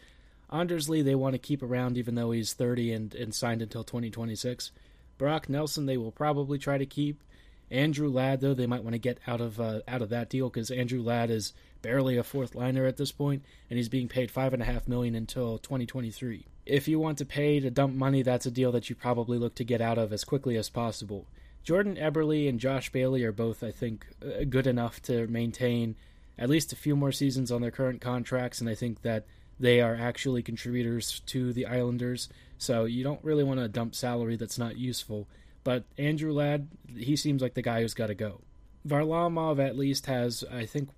Anders 0.50 0.88
Lee 0.88 1.02
they 1.02 1.14
want 1.14 1.34
to 1.34 1.38
keep 1.38 1.62
around 1.62 1.96
even 1.96 2.14
though 2.14 2.30
he's 2.30 2.52
30 2.52 2.92
and, 2.92 3.14
and 3.14 3.34
signed 3.34 3.62
until 3.62 3.84
2026. 3.84 4.70
Brock 5.18 5.48
Nelson 5.48 5.86
they 5.86 5.96
will 5.96 6.12
probably 6.12 6.58
try 6.58 6.78
to 6.78 6.86
keep. 6.86 7.22
Andrew 7.70 8.10
Ladd 8.10 8.40
though 8.40 8.54
they 8.54 8.66
might 8.66 8.82
want 8.82 8.94
to 8.94 8.98
get 8.98 9.18
out 9.26 9.40
of 9.40 9.58
uh, 9.60 9.80
out 9.88 10.02
of 10.02 10.10
that 10.10 10.28
deal 10.28 10.48
because 10.50 10.70
Andrew 10.70 11.02
Ladd 11.02 11.30
is 11.30 11.52
barely 11.80 12.16
a 12.16 12.22
fourth 12.22 12.54
liner 12.54 12.86
at 12.86 12.96
this 12.96 13.12
point, 13.12 13.42
and 13.68 13.76
he's 13.76 13.88
being 13.88 14.08
paid 14.08 14.30
five 14.30 14.52
and 14.52 14.62
a 14.62 14.66
half 14.66 14.86
million 14.86 15.14
until 15.14 15.58
2023. 15.58 16.46
If 16.64 16.86
you 16.86 17.00
want 17.00 17.18
to 17.18 17.24
pay 17.24 17.58
to 17.58 17.70
dump 17.70 17.94
money, 17.94 18.22
that's 18.22 18.46
a 18.46 18.50
deal 18.50 18.72
that 18.72 18.88
you 18.88 18.94
probably 18.94 19.36
look 19.36 19.56
to 19.56 19.64
get 19.64 19.80
out 19.80 19.98
of 19.98 20.12
as 20.12 20.22
quickly 20.22 20.56
as 20.56 20.68
possible. 20.68 21.26
Jordan 21.64 21.96
Eberle 21.96 22.48
and 22.48 22.60
Josh 22.60 22.90
Bailey 22.90 23.24
are 23.24 23.32
both, 23.32 23.62
I 23.62 23.70
think, 23.70 24.06
uh, 24.24 24.44
good 24.48 24.66
enough 24.66 25.00
to 25.02 25.26
maintain 25.26 25.96
at 26.38 26.50
least 26.50 26.72
a 26.72 26.76
few 26.76 26.96
more 26.96 27.12
seasons 27.12 27.50
on 27.52 27.60
their 27.60 27.70
current 27.70 28.00
contracts, 28.00 28.60
and 28.60 28.68
I 28.68 28.74
think 28.74 29.02
that 29.02 29.26
they 29.58 29.80
are 29.80 29.94
actually 29.94 30.42
contributors 30.42 31.20
to 31.26 31.52
the 31.52 31.66
Islanders. 31.66 32.28
So 32.58 32.84
you 32.84 33.04
don't 33.04 33.22
really 33.22 33.44
want 33.44 33.60
to 33.60 33.68
dump 33.68 33.94
salary 33.94 34.36
that's 34.36 34.58
not 34.58 34.76
useful. 34.76 35.28
But 35.64 35.84
Andrew 35.96 36.32
Ladd, 36.32 36.68
he 36.96 37.16
seems 37.16 37.42
like 37.42 37.54
the 37.54 37.62
guy 37.62 37.82
who's 37.82 37.94
got 37.94 38.08
to 38.08 38.14
go. 38.14 38.40
Varlamov 38.86 39.64
at 39.64 39.76
least 39.76 40.06
has, 40.06 40.44
I 40.50 40.66
think, 40.66 40.88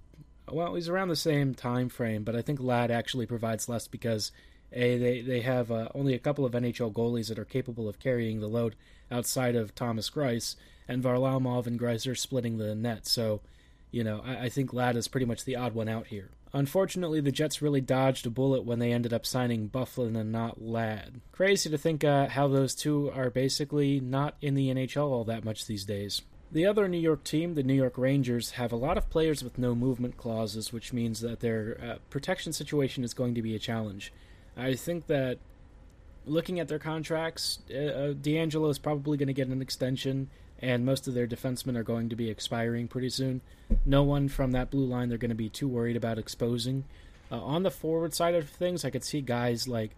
well, 0.51 0.75
he's 0.75 0.89
around 0.89 1.09
the 1.09 1.17
same 1.17 1.55
time 1.55 1.89
frame, 1.89 2.25
but 2.25 2.35
I 2.35 2.43
think 2.43 2.61
Ladd 2.61 2.91
actually 2.91 3.27
provides 3.27 3.69
less 3.69 3.87
because 3.87 4.33
a 4.73 4.99
they 4.99 5.21
they 5.21 5.41
have 5.41 5.71
uh, 5.71 5.89
only 5.95 6.15
a 6.15 6.19
couple 6.19 6.45
of 6.45 6.53
NHL 6.53 6.93
goalies 6.93 7.29
that 7.29 7.39
are 7.39 7.45
capable 7.45 7.89
of 7.89 8.01
carrying 8.01 8.41
the 8.41 8.49
load 8.49 8.75
outside 9.11 9.55
of 9.55 9.75
Thomas 9.75 10.11
Greiss, 10.11 10.57
and 10.89 11.03
Varlamov 11.03 11.67
and 11.67 11.79
Greiss 11.79 12.11
are 12.11 12.15
splitting 12.15 12.59
the 12.59 12.75
net. 12.75 13.07
So, 13.07 13.41
you 13.95 14.03
know, 14.03 14.23
I, 14.25 14.47
I 14.47 14.49
think 14.49 14.73
Ladd 14.73 14.97
is 14.97 15.07
pretty 15.07 15.25
much 15.25 15.45
the 15.45 15.55
odd 15.55 15.73
one 15.73 15.89
out 15.89 16.09
here. 16.09 16.31
Unfortunately, 16.53 17.21
the 17.21 17.33
Jets 17.33 17.63
really 17.63 17.81
dodged 17.81 18.27
a 18.27 18.31
bullet 18.31 18.65
when 18.65 18.81
they 18.81 18.93
ended 18.93 19.13
up 19.13 19.25
signing 19.25 19.69
Byfuglien 19.69 20.19
and 20.19 20.33
not 20.33 20.61
Ladd. 20.61 21.21
Crazy 21.31 21.71
to 21.71 21.79
think 21.79 22.03
uh, 22.03 22.29
how 22.29 22.49
those 22.49 22.75
two 22.75 23.11
are 23.15 23.31
basically 23.31 24.01
not 24.01 24.37
in 24.41 24.55
the 24.55 24.69
NHL 24.69 25.11
all 25.11 25.25
that 25.25 25.45
much 25.45 25.67
these 25.67 25.85
days. 25.85 26.23
The 26.51 26.67
other 26.67 26.89
New 26.89 26.99
York 26.99 27.23
team, 27.23 27.55
the 27.55 27.63
New 27.63 27.75
York 27.75 27.97
Rangers, 27.97 28.53
have 28.53 28.73
a 28.73 28.77
lot 28.77 28.99
of 28.99 29.11
players 29.11 29.43
with 29.43 29.59
no 29.59 29.75
movement 29.77 30.17
clauses, 30.17 30.73
which 30.73 30.93
means 30.93 31.21
that 31.21 31.41
their 31.41 31.79
uh, 31.83 31.95
protection 32.11 32.53
situation 32.53 33.05
is 33.05 33.15
going 33.15 33.35
to 33.35 33.43
be 33.43 33.55
a 33.55 33.61
challenge. 33.61 34.13
I 34.57 34.75
think 34.75 35.07
that 35.07 35.39
looking 36.27 36.59
at 36.59 36.67
their 36.67 36.79
contracts, 36.79 37.61
uh, 37.73 37.77
uh 37.77 38.13
DeAngelo 38.15 38.71
is 38.71 38.79
probably 38.79 39.17
going 39.19 39.29
to 39.29 39.33
get 39.33 39.49
an 39.49 39.63
extension, 39.63 40.31
and 40.65 40.87
most 40.87 41.07
of 41.07 41.13
their 41.13 41.27
defensemen 41.27 41.77
are 41.77 41.83
going 41.83 42.09
to 42.09 42.17
be 42.17 42.31
expiring 42.31 42.89
pretty 42.89 43.11
soon. 43.11 43.43
No 43.85 44.03
one 44.03 44.29
from 44.29 44.53
that 44.53 44.71
blue 44.71 44.87
line 44.87 45.11
they're 45.11 45.19
going 45.19 45.29
to 45.29 45.35
be 45.35 45.51
too 45.51 45.69
worried 45.69 45.95
about 45.95 46.19
exposing. 46.19 46.85
Uh, 47.31 47.39
on 47.43 47.65
the 47.65 47.71
forward 47.71 48.15
side 48.15 48.35
of 48.35 48.49
things, 48.49 48.83
I 48.83 48.89
could 48.89 49.05
see 49.05 49.21
guys 49.21 49.69
like 49.69 49.91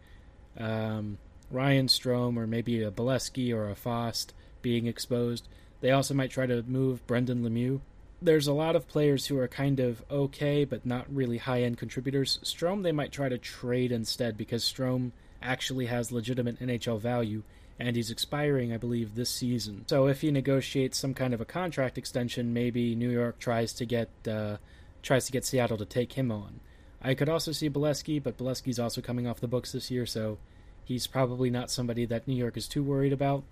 um, 0.58 1.18
Ryan 1.52 1.86
Strome 1.86 2.36
or 2.36 2.48
maybe 2.48 2.82
a 2.82 2.90
Bolesky 2.90 3.54
or 3.54 3.70
a 3.70 3.76
Fast 3.76 4.34
being 4.60 4.86
exposed. 4.86 5.46
They 5.82 5.92
also 5.92 6.14
might 6.14 6.32
try 6.32 6.46
to 6.46 6.64
move 6.64 7.06
Brendan 7.06 7.44
Lemieux. 7.44 7.80
There's 8.20 8.48
a 8.48 8.52
lot 8.52 8.74
of 8.74 8.88
players 8.88 9.26
who 9.26 9.38
are 9.38 9.46
kind 9.46 9.78
of 9.78 10.02
okay, 10.10 10.64
but 10.64 10.84
not 10.84 11.06
really 11.14 11.38
high 11.38 11.62
end 11.62 11.78
contributors. 11.78 12.40
Strome, 12.42 12.82
they 12.82 12.90
might 12.90 13.12
try 13.12 13.28
to 13.28 13.38
trade 13.38 13.92
instead 13.92 14.36
because 14.36 14.64
Strome 14.64 15.12
actually 15.40 15.86
has 15.86 16.10
legitimate 16.10 16.58
NHL 16.58 16.98
value, 16.98 17.44
and 17.78 17.96
he's 17.96 18.10
expiring, 18.10 18.72
I 18.72 18.78
believe, 18.78 19.14
this 19.14 19.30
season. 19.30 19.84
So 19.86 20.06
if 20.06 20.22
he 20.22 20.30
negotiates 20.30 20.98
some 20.98 21.14
kind 21.14 21.34
of 21.34 21.40
a 21.40 21.44
contract 21.44 21.98
extension, 21.98 22.52
maybe 22.52 22.94
New 22.94 23.10
York 23.10 23.38
tries 23.38 23.72
to 23.74 23.84
get 23.84 24.08
uh, 24.26 24.56
tries 25.02 25.26
to 25.26 25.32
get 25.32 25.44
Seattle 25.44 25.76
to 25.78 25.84
take 25.84 26.14
him 26.14 26.32
on. 26.32 26.60
I 27.02 27.14
could 27.14 27.28
also 27.28 27.52
see 27.52 27.70
Bolesky, 27.70 28.22
but 28.22 28.38
Bolesky's 28.38 28.78
also 28.78 29.00
coming 29.00 29.26
off 29.26 29.40
the 29.40 29.46
books 29.46 29.72
this 29.72 29.90
year, 29.90 30.06
so 30.06 30.38
he's 30.84 31.06
probably 31.06 31.50
not 31.50 31.70
somebody 31.70 32.06
that 32.06 32.26
New 32.26 32.34
York 32.34 32.56
is 32.56 32.66
too 32.66 32.82
worried 32.82 33.12
about. 33.12 33.44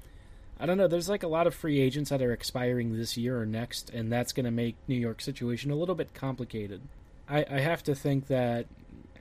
I 0.58 0.66
don't 0.66 0.78
know. 0.78 0.88
There's 0.88 1.08
like 1.08 1.22
a 1.22 1.28
lot 1.28 1.46
of 1.46 1.54
free 1.54 1.80
agents 1.80 2.10
that 2.10 2.22
are 2.22 2.32
expiring 2.32 2.96
this 2.96 3.16
year 3.16 3.40
or 3.40 3.46
next, 3.46 3.90
and 3.90 4.10
that's 4.10 4.32
going 4.32 4.44
to 4.44 4.50
make 4.50 4.76
New 4.88 4.96
York's 4.96 5.24
situation 5.24 5.70
a 5.70 5.76
little 5.76 5.94
bit 5.94 6.14
complicated. 6.14 6.80
I, 7.28 7.44
I 7.50 7.60
have 7.60 7.82
to 7.84 7.94
think 7.94 8.28
that 8.28 8.66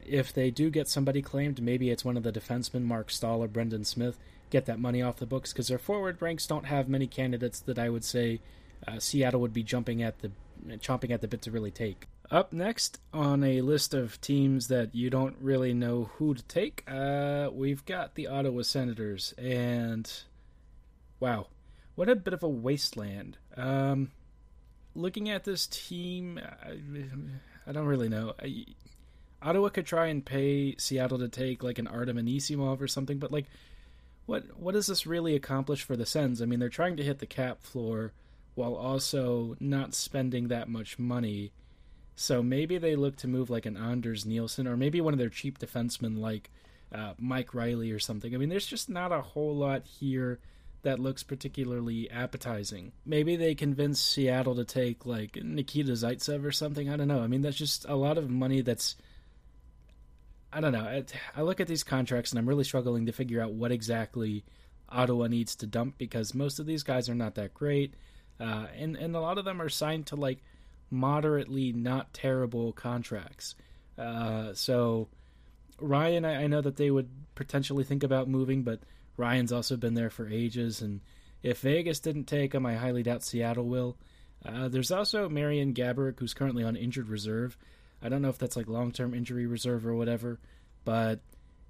if 0.05 0.33
they 0.33 0.51
do 0.51 0.69
get 0.69 0.87
somebody 0.87 1.21
claimed, 1.21 1.61
maybe 1.61 1.89
it's 1.89 2.05
one 2.05 2.17
of 2.17 2.23
the 2.23 2.31
defensemen, 2.31 2.83
Marc 2.83 3.09
Staal 3.09 3.43
or 3.43 3.47
Brendan 3.47 3.83
Smith, 3.83 4.19
get 4.53 4.67
that 4.67 4.79
money 4.79 5.01
off 5.01 5.17
the 5.17 5.25
books 5.25 5.51
because 5.51 5.67
their 5.67 5.79
forward 5.79 6.21
ranks 6.21 6.45
don't 6.45 6.67
have 6.67 6.87
many 6.87 7.07
candidates 7.07 7.59
that 7.61 7.79
I 7.79 7.89
would 7.89 8.03
say 8.03 8.39
uh, 8.87 8.99
Seattle 8.99 9.41
would 9.41 9.51
be 9.51 9.63
jumping 9.63 10.03
at 10.03 10.19
the 10.19 10.31
chomping 10.77 11.09
at 11.11 11.21
the 11.21 11.27
bit 11.27 11.41
to 11.41 11.51
really 11.51 11.71
take. 11.71 12.07
Up 12.29 12.53
next 12.53 12.99
on 13.11 13.43
a 13.43 13.61
list 13.61 13.95
of 13.95 14.21
teams 14.21 14.67
that 14.67 14.93
you 14.93 15.09
don't 15.09 15.35
really 15.41 15.73
know 15.73 16.11
who 16.15 16.35
to 16.35 16.43
take, 16.43 16.83
uh, 16.87 17.49
we've 17.51 17.83
got 17.85 18.13
the 18.13 18.27
Ottawa 18.27 18.61
Senators, 18.61 19.33
and 19.37 20.09
wow, 21.19 21.47
what 21.95 22.07
a 22.07 22.15
bit 22.15 22.33
of 22.33 22.43
a 22.43 22.47
wasteland. 22.47 23.37
Um, 23.57 24.11
looking 24.95 25.29
at 25.29 25.43
this 25.43 25.67
team, 25.67 26.39
I, 26.39 26.77
I 27.67 27.71
don't 27.71 27.87
really 27.87 28.09
know. 28.09 28.35
I, 28.41 28.65
Ottawa 29.41 29.69
could 29.69 29.87
try 29.87 30.07
and 30.07 30.23
pay 30.23 30.75
Seattle 30.77 31.19
to 31.19 31.27
take 31.27 31.63
like 31.63 31.79
an 31.79 31.87
Artem 31.87 32.17
Anisimov 32.17 32.81
or 32.81 32.87
something, 32.87 33.17
but 33.17 33.31
like, 33.31 33.45
what 34.25 34.57
what 34.57 34.73
does 34.73 34.87
this 34.87 35.05
really 35.05 35.35
accomplish 35.35 35.83
for 35.83 35.95
the 35.95 36.05
Sens? 36.05 36.41
I 36.41 36.45
mean, 36.45 36.59
they're 36.59 36.69
trying 36.69 36.97
to 36.97 37.03
hit 37.03 37.19
the 37.19 37.25
cap 37.25 37.61
floor 37.61 38.13
while 38.55 38.75
also 38.75 39.55
not 39.59 39.93
spending 39.93 40.47
that 40.47 40.69
much 40.69 40.99
money. 40.99 41.51
So 42.15 42.43
maybe 42.43 42.77
they 42.77 42.95
look 42.95 43.15
to 43.17 43.27
move 43.27 43.49
like 43.49 43.65
an 43.65 43.77
Anders 43.77 44.25
Nilsson 44.25 44.67
or 44.67 44.77
maybe 44.77 45.01
one 45.01 45.13
of 45.13 45.19
their 45.19 45.29
cheap 45.29 45.57
defensemen 45.57 46.19
like 46.19 46.51
uh, 46.93 47.13
Mike 47.17 47.53
Reilly 47.53 47.91
or 47.91 47.99
something. 47.99 48.33
I 48.33 48.37
mean, 48.37 48.49
there's 48.49 48.67
just 48.67 48.89
not 48.89 49.11
a 49.11 49.21
whole 49.21 49.55
lot 49.55 49.85
here 49.85 50.39
that 50.83 50.99
looks 50.99 51.23
particularly 51.23 52.09
appetizing. 52.11 52.91
Maybe 53.05 53.35
they 53.35 53.55
convince 53.55 53.99
Seattle 53.99 54.55
to 54.55 54.65
take 54.65 55.05
like 55.05 55.37
Nikita 55.41 55.93
Zaitsev 55.93 56.45
or 56.45 56.51
something. 56.51 56.89
I 56.89 56.97
don't 56.97 57.07
know. 57.07 57.21
I 57.21 57.27
mean, 57.27 57.41
that's 57.41 57.57
just 57.57 57.85
a 57.85 57.95
lot 57.95 58.17
of 58.17 58.29
money 58.29 58.61
that's. 58.61 58.95
I 60.53 60.61
don't 60.61 60.73
know. 60.73 61.03
I 61.35 61.41
look 61.41 61.59
at 61.59 61.67
these 61.67 61.83
contracts 61.83 62.31
and 62.31 62.39
I'm 62.39 62.47
really 62.47 62.63
struggling 62.63 63.05
to 63.07 63.11
figure 63.11 63.41
out 63.41 63.53
what 63.53 63.71
exactly 63.71 64.43
Ottawa 64.89 65.27
needs 65.27 65.55
to 65.57 65.67
dump 65.67 65.97
because 65.97 66.33
most 66.33 66.59
of 66.59 66.65
these 66.65 66.83
guys 66.83 67.09
are 67.09 67.15
not 67.15 67.35
that 67.35 67.53
great, 67.53 67.95
uh, 68.39 68.67
and 68.77 68.95
and 68.95 69.15
a 69.15 69.19
lot 69.19 69.37
of 69.37 69.45
them 69.45 69.61
are 69.61 69.69
signed 69.69 70.07
to 70.07 70.15
like 70.15 70.39
moderately 70.91 71.71
not 71.73 72.13
terrible 72.13 72.71
contracts. 72.73 73.55
Uh, 73.97 74.53
so 74.53 75.07
Ryan, 75.79 76.25
I, 76.25 76.43
I 76.43 76.47
know 76.47 76.61
that 76.61 76.75
they 76.77 76.91
would 76.91 77.09
potentially 77.35 77.83
think 77.83 78.03
about 78.03 78.27
moving, 78.27 78.63
but 78.63 78.79
Ryan's 79.17 79.51
also 79.51 79.77
been 79.77 79.95
there 79.95 80.09
for 80.09 80.27
ages, 80.27 80.81
and 80.81 81.01
if 81.41 81.59
Vegas 81.59 81.99
didn't 81.99 82.25
take 82.25 82.53
him, 82.53 82.65
I 82.65 82.75
highly 82.75 83.03
doubt 83.03 83.23
Seattle 83.23 83.65
will. 83.65 83.97
Uh, 84.45 84.67
there's 84.67 84.91
also 84.91 85.29
Marian 85.29 85.73
Gaborik, 85.73 86.19
who's 86.19 86.33
currently 86.33 86.63
on 86.63 86.75
injured 86.75 87.09
reserve. 87.09 87.57
I 88.03 88.09
don't 88.09 88.21
know 88.21 88.29
if 88.29 88.37
that's 88.37 88.57
like 88.57 88.67
long 88.67 88.91
term 88.91 89.13
injury 89.13 89.45
reserve 89.47 89.87
or 89.87 89.95
whatever, 89.95 90.39
but 90.83 91.21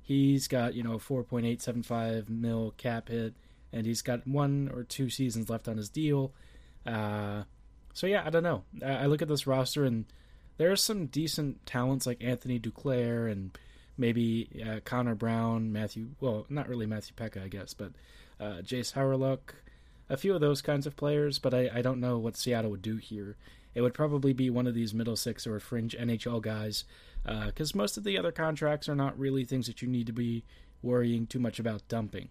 he's 0.02 0.48
got, 0.48 0.74
you 0.74 0.84
know, 0.84 0.98
4.875 0.98 2.28
mil 2.30 2.74
cap 2.78 3.10
hit, 3.10 3.36
and 3.72 3.86
he's 3.86 4.02
got 4.02 4.28
one 4.28 4.70
or 4.74 4.84
two 4.84 5.10
seasons 5.10 5.50
left 5.50 5.68
on 5.68 5.78
his 5.78 5.90
deal. 5.90 6.34
Uh, 6.86 7.44
so, 7.94 8.08
yeah, 8.08 8.24
I 8.26 8.30
don't 8.32 8.44
know. 8.44 8.64
I, 8.84 9.04
I 9.04 9.06
look 9.06 9.22
at 9.22 9.28
this 9.28 9.46
roster, 9.46 9.86
and 9.86 10.06
there 10.58 10.72
are 10.72 10.76
some 10.76 11.06
decent 11.06 11.66
talents 11.66 12.08
like 12.08 12.24
Anthony 12.24 12.60
Duclair 12.60 13.32
and 13.32 13.58
maybe 13.98 14.50
uh, 14.68 14.80
Connor 14.84 15.16
Brown, 15.16 15.72
Matthew, 15.72 16.10
well, 16.20 16.46
not 16.50 16.68
really 16.68 16.86
Matthew 16.86 17.14
Peca, 17.16 17.44
I 17.44 17.48
guess, 17.48 17.74
but 17.74 17.92
uh, 18.40 18.62
Jayce 18.62 18.94
Hawryluk, 18.94 19.40
a 20.10 20.18
few 20.18 20.34
of 20.34 20.42
those 20.42 20.62
kinds 20.62 20.88
of 20.88 20.96
players, 20.96 21.40
but 21.40 21.54
I, 21.54 21.70
I 21.74 21.82
don't 21.82 22.00
know 22.00 22.18
what 22.18 22.36
Seattle 22.36 22.72
would 22.72 22.82
do 22.82 22.98
here. 22.98 23.38
It 23.76 23.82
would 23.82 23.94
probably 23.94 24.34
be 24.34 24.50
one 24.50 24.68
of 24.68 24.76
these 24.76 24.94
middle 24.94 25.16
six 25.16 25.48
or 25.48 25.60
fringe 25.60 25.96
NHL 25.98 26.42
guys, 26.42 26.86
because 27.24 27.74
uh, 27.74 27.78
most 27.78 27.98
of 27.98 28.04
the 28.04 28.18
other 28.18 28.32
contracts 28.32 28.88
are 28.88 28.96
not 28.96 29.18
really 29.18 29.46
things 29.46 29.68
that 29.68 29.82
you 29.82 29.88
need 29.88 30.08
to 30.08 30.14
be 30.14 30.44
worrying 30.82 31.26
too 31.26 31.40
much 31.40 31.60
about 31.60 31.88
dumping. 31.88 32.30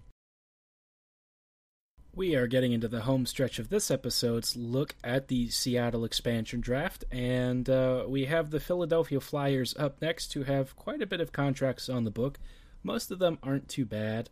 We 2.14 2.34
are 2.34 2.46
getting 2.46 2.72
into 2.72 2.88
the 2.88 3.00
home 3.00 3.24
stretch 3.24 3.58
of 3.58 3.70
this 3.70 3.90
episode's 3.90 4.54
look 4.54 4.94
at 5.02 5.28
the 5.28 5.48
Seattle 5.48 6.04
expansion 6.04 6.60
draft, 6.60 7.04
and 7.10 7.70
uh, 7.70 8.04
we 8.06 8.26
have 8.26 8.50
the 8.50 8.60
Philadelphia 8.60 9.18
Flyers 9.18 9.74
up 9.78 10.02
next, 10.02 10.34
who 10.34 10.42
have 10.42 10.76
quite 10.76 11.00
a 11.00 11.06
bit 11.06 11.22
of 11.22 11.32
contracts 11.32 11.88
on 11.88 12.04
the 12.04 12.10
book. 12.10 12.38
Most 12.82 13.10
of 13.10 13.18
them 13.18 13.38
aren't 13.42 13.68
too 13.68 13.86
bad. 13.86 14.28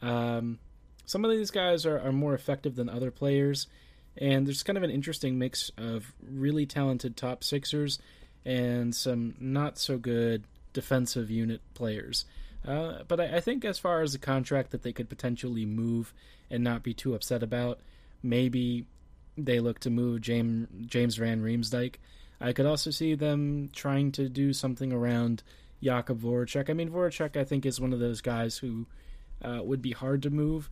Um, 0.00 0.60
some 1.06 1.24
of 1.24 1.32
these 1.32 1.50
guys 1.50 1.84
are, 1.84 1.98
are 1.98 2.12
more 2.12 2.34
effective 2.34 2.76
than 2.76 2.88
other 2.88 3.10
players, 3.10 3.66
and 4.16 4.46
there's 4.46 4.62
kind 4.62 4.76
of 4.76 4.82
an 4.82 4.90
interesting 4.90 5.38
mix 5.38 5.70
of 5.76 6.12
really 6.22 6.66
talented 6.66 7.16
top 7.16 7.42
sixers 7.42 7.98
and 8.44 8.94
some 8.94 9.34
not 9.40 9.78
so 9.78 9.98
good 9.98 10.44
defensive 10.72 11.30
unit 11.30 11.60
players. 11.74 12.24
Uh, 12.66 13.02
but 13.08 13.20
I, 13.20 13.36
I, 13.36 13.40
think 13.40 13.64
as 13.64 13.78
far 13.78 14.00
as 14.00 14.14
a 14.14 14.18
contract 14.18 14.70
that 14.70 14.82
they 14.82 14.92
could 14.92 15.08
potentially 15.08 15.66
move 15.66 16.14
and 16.50 16.64
not 16.64 16.82
be 16.82 16.94
too 16.94 17.14
upset 17.14 17.42
about, 17.42 17.80
maybe 18.22 18.86
they 19.36 19.60
look 19.60 19.80
to 19.80 19.90
move 19.90 20.22
James 20.22 20.68
James 20.86 21.16
Van 21.16 21.42
Riemsdyk. 21.42 21.96
I 22.40 22.52
could 22.52 22.66
also 22.66 22.90
see 22.90 23.14
them 23.14 23.70
trying 23.74 24.12
to 24.12 24.28
do 24.28 24.52
something 24.52 24.92
around 24.92 25.42
Jakub 25.82 26.18
Voracek. 26.18 26.70
I 26.70 26.72
mean, 26.72 26.90
Voracek 26.90 27.36
I 27.36 27.44
think 27.44 27.66
is 27.66 27.80
one 27.80 27.92
of 27.92 28.00
those 28.00 28.20
guys 28.20 28.58
who 28.58 28.86
uh, 29.42 29.60
would 29.62 29.82
be 29.82 29.92
hard 29.92 30.22
to 30.22 30.30
move. 30.30 30.70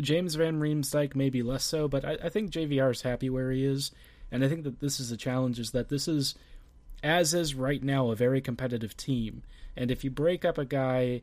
James 0.00 0.34
Van 0.34 0.60
Riemsdyk 0.60 1.14
maybe 1.14 1.42
less 1.42 1.64
so, 1.64 1.88
but 1.88 2.04
I, 2.04 2.18
I 2.24 2.28
think 2.28 2.50
JVR 2.50 2.90
is 2.90 3.02
happy 3.02 3.30
where 3.30 3.50
he 3.50 3.64
is, 3.64 3.90
and 4.30 4.44
I 4.44 4.48
think 4.48 4.64
that 4.64 4.80
this 4.80 5.00
is 5.00 5.10
a 5.10 5.16
challenge. 5.16 5.58
Is 5.58 5.72
that 5.72 5.88
this 5.88 6.08
is, 6.08 6.34
as 7.02 7.34
is 7.34 7.54
right 7.54 7.82
now, 7.82 8.10
a 8.10 8.16
very 8.16 8.40
competitive 8.40 8.96
team, 8.96 9.42
and 9.76 9.90
if 9.90 10.04
you 10.04 10.10
break 10.10 10.44
up 10.44 10.58
a 10.58 10.64
guy, 10.64 11.22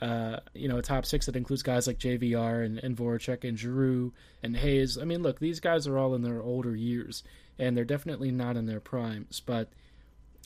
uh, 0.00 0.38
you 0.54 0.68
know, 0.68 0.78
a 0.78 0.82
top 0.82 1.06
six 1.06 1.26
that 1.26 1.36
includes 1.36 1.62
guys 1.62 1.86
like 1.86 1.98
JVR 1.98 2.64
and, 2.64 2.78
and 2.78 2.96
Voracek 2.96 3.48
and 3.48 3.58
Giroux 3.58 4.12
and 4.42 4.56
Hayes. 4.56 4.98
I 4.98 5.04
mean, 5.04 5.22
look, 5.22 5.38
these 5.38 5.60
guys 5.60 5.86
are 5.86 5.98
all 5.98 6.14
in 6.14 6.22
their 6.22 6.42
older 6.42 6.76
years, 6.76 7.22
and 7.58 7.76
they're 7.76 7.84
definitely 7.84 8.30
not 8.30 8.56
in 8.56 8.66
their 8.66 8.80
primes, 8.80 9.40
but 9.40 9.68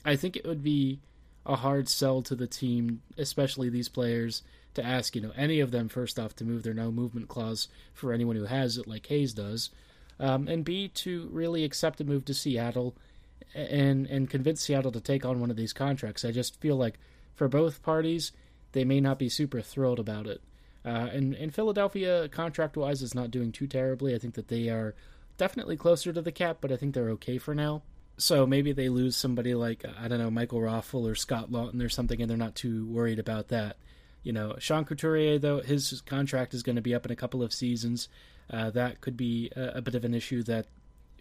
I 0.05 0.15
think 0.15 0.35
it 0.35 0.45
would 0.45 0.63
be 0.63 0.99
a 1.45 1.55
hard 1.55 1.89
sell 1.89 2.21
to 2.23 2.35
the 2.35 2.47
team, 2.47 3.01
especially 3.17 3.69
these 3.69 3.89
players, 3.89 4.43
to 4.73 4.85
ask, 4.85 5.15
you 5.15 5.21
know, 5.21 5.31
any 5.35 5.59
of 5.59 5.71
them 5.71 5.89
first 5.89 6.19
off 6.19 6.35
to 6.37 6.45
move 6.45 6.63
their 6.63 6.73
no 6.73 6.91
movement 6.91 7.27
clause 7.27 7.67
for 7.93 8.13
anyone 8.13 8.35
who 8.35 8.45
has 8.45 8.77
it, 8.77 8.87
like 8.87 9.07
Hayes 9.07 9.33
does, 9.33 9.69
um, 10.19 10.47
and 10.47 10.63
B 10.63 10.87
to 10.89 11.29
really 11.31 11.63
accept 11.63 12.01
a 12.01 12.03
move 12.03 12.25
to 12.25 12.33
Seattle 12.33 12.95
and 13.53 14.05
and 14.07 14.29
convince 14.29 14.61
Seattle 14.61 14.91
to 14.91 15.01
take 15.01 15.25
on 15.25 15.39
one 15.39 15.51
of 15.51 15.57
these 15.57 15.73
contracts. 15.73 16.23
I 16.23 16.31
just 16.31 16.59
feel 16.61 16.75
like 16.75 16.99
for 17.35 17.47
both 17.47 17.83
parties, 17.83 18.31
they 18.71 18.85
may 18.85 19.01
not 19.01 19.19
be 19.19 19.29
super 19.29 19.61
thrilled 19.61 19.99
about 19.99 20.27
it. 20.27 20.41
Uh, 20.85 21.09
and 21.11 21.33
and 21.35 21.53
Philadelphia 21.53 22.29
contract 22.29 22.77
wise 22.77 23.01
is 23.01 23.13
not 23.13 23.31
doing 23.31 23.51
too 23.51 23.67
terribly. 23.67 24.15
I 24.15 24.19
think 24.19 24.35
that 24.35 24.47
they 24.47 24.69
are 24.69 24.95
definitely 25.37 25.77
closer 25.77 26.13
to 26.13 26.21
the 26.21 26.31
cap, 26.31 26.57
but 26.61 26.71
I 26.71 26.77
think 26.77 26.93
they're 26.93 27.09
okay 27.11 27.37
for 27.37 27.53
now. 27.53 27.83
So 28.17 28.45
maybe 28.45 28.71
they 28.71 28.89
lose 28.89 29.15
somebody 29.15 29.53
like 29.53 29.85
I 29.99 30.07
don't 30.07 30.19
know 30.19 30.31
Michael 30.31 30.59
Raffl 30.59 31.09
or 31.09 31.15
Scott 31.15 31.51
Laughton 31.51 31.83
or 31.83 31.89
something, 31.89 32.21
and 32.21 32.29
they're 32.29 32.37
not 32.37 32.55
too 32.55 32.85
worried 32.85 33.19
about 33.19 33.49
that. 33.49 33.77
You 34.23 34.33
know, 34.33 34.55
Sean 34.59 34.85
Couturier, 34.85 35.39
though, 35.39 35.61
his 35.61 36.01
contract 36.05 36.53
is 36.53 36.63
going 36.63 36.75
to 36.75 36.81
be 36.81 36.93
up 36.93 37.05
in 37.05 37.11
a 37.11 37.15
couple 37.15 37.41
of 37.41 37.53
seasons. 37.53 38.07
Uh, 38.49 38.69
that 38.71 39.01
could 39.01 39.17
be 39.17 39.51
a, 39.55 39.77
a, 39.77 39.81
bit 39.81 39.95
of 39.95 40.03
an 40.03 40.13
issue 40.13 40.43
that 40.43 40.67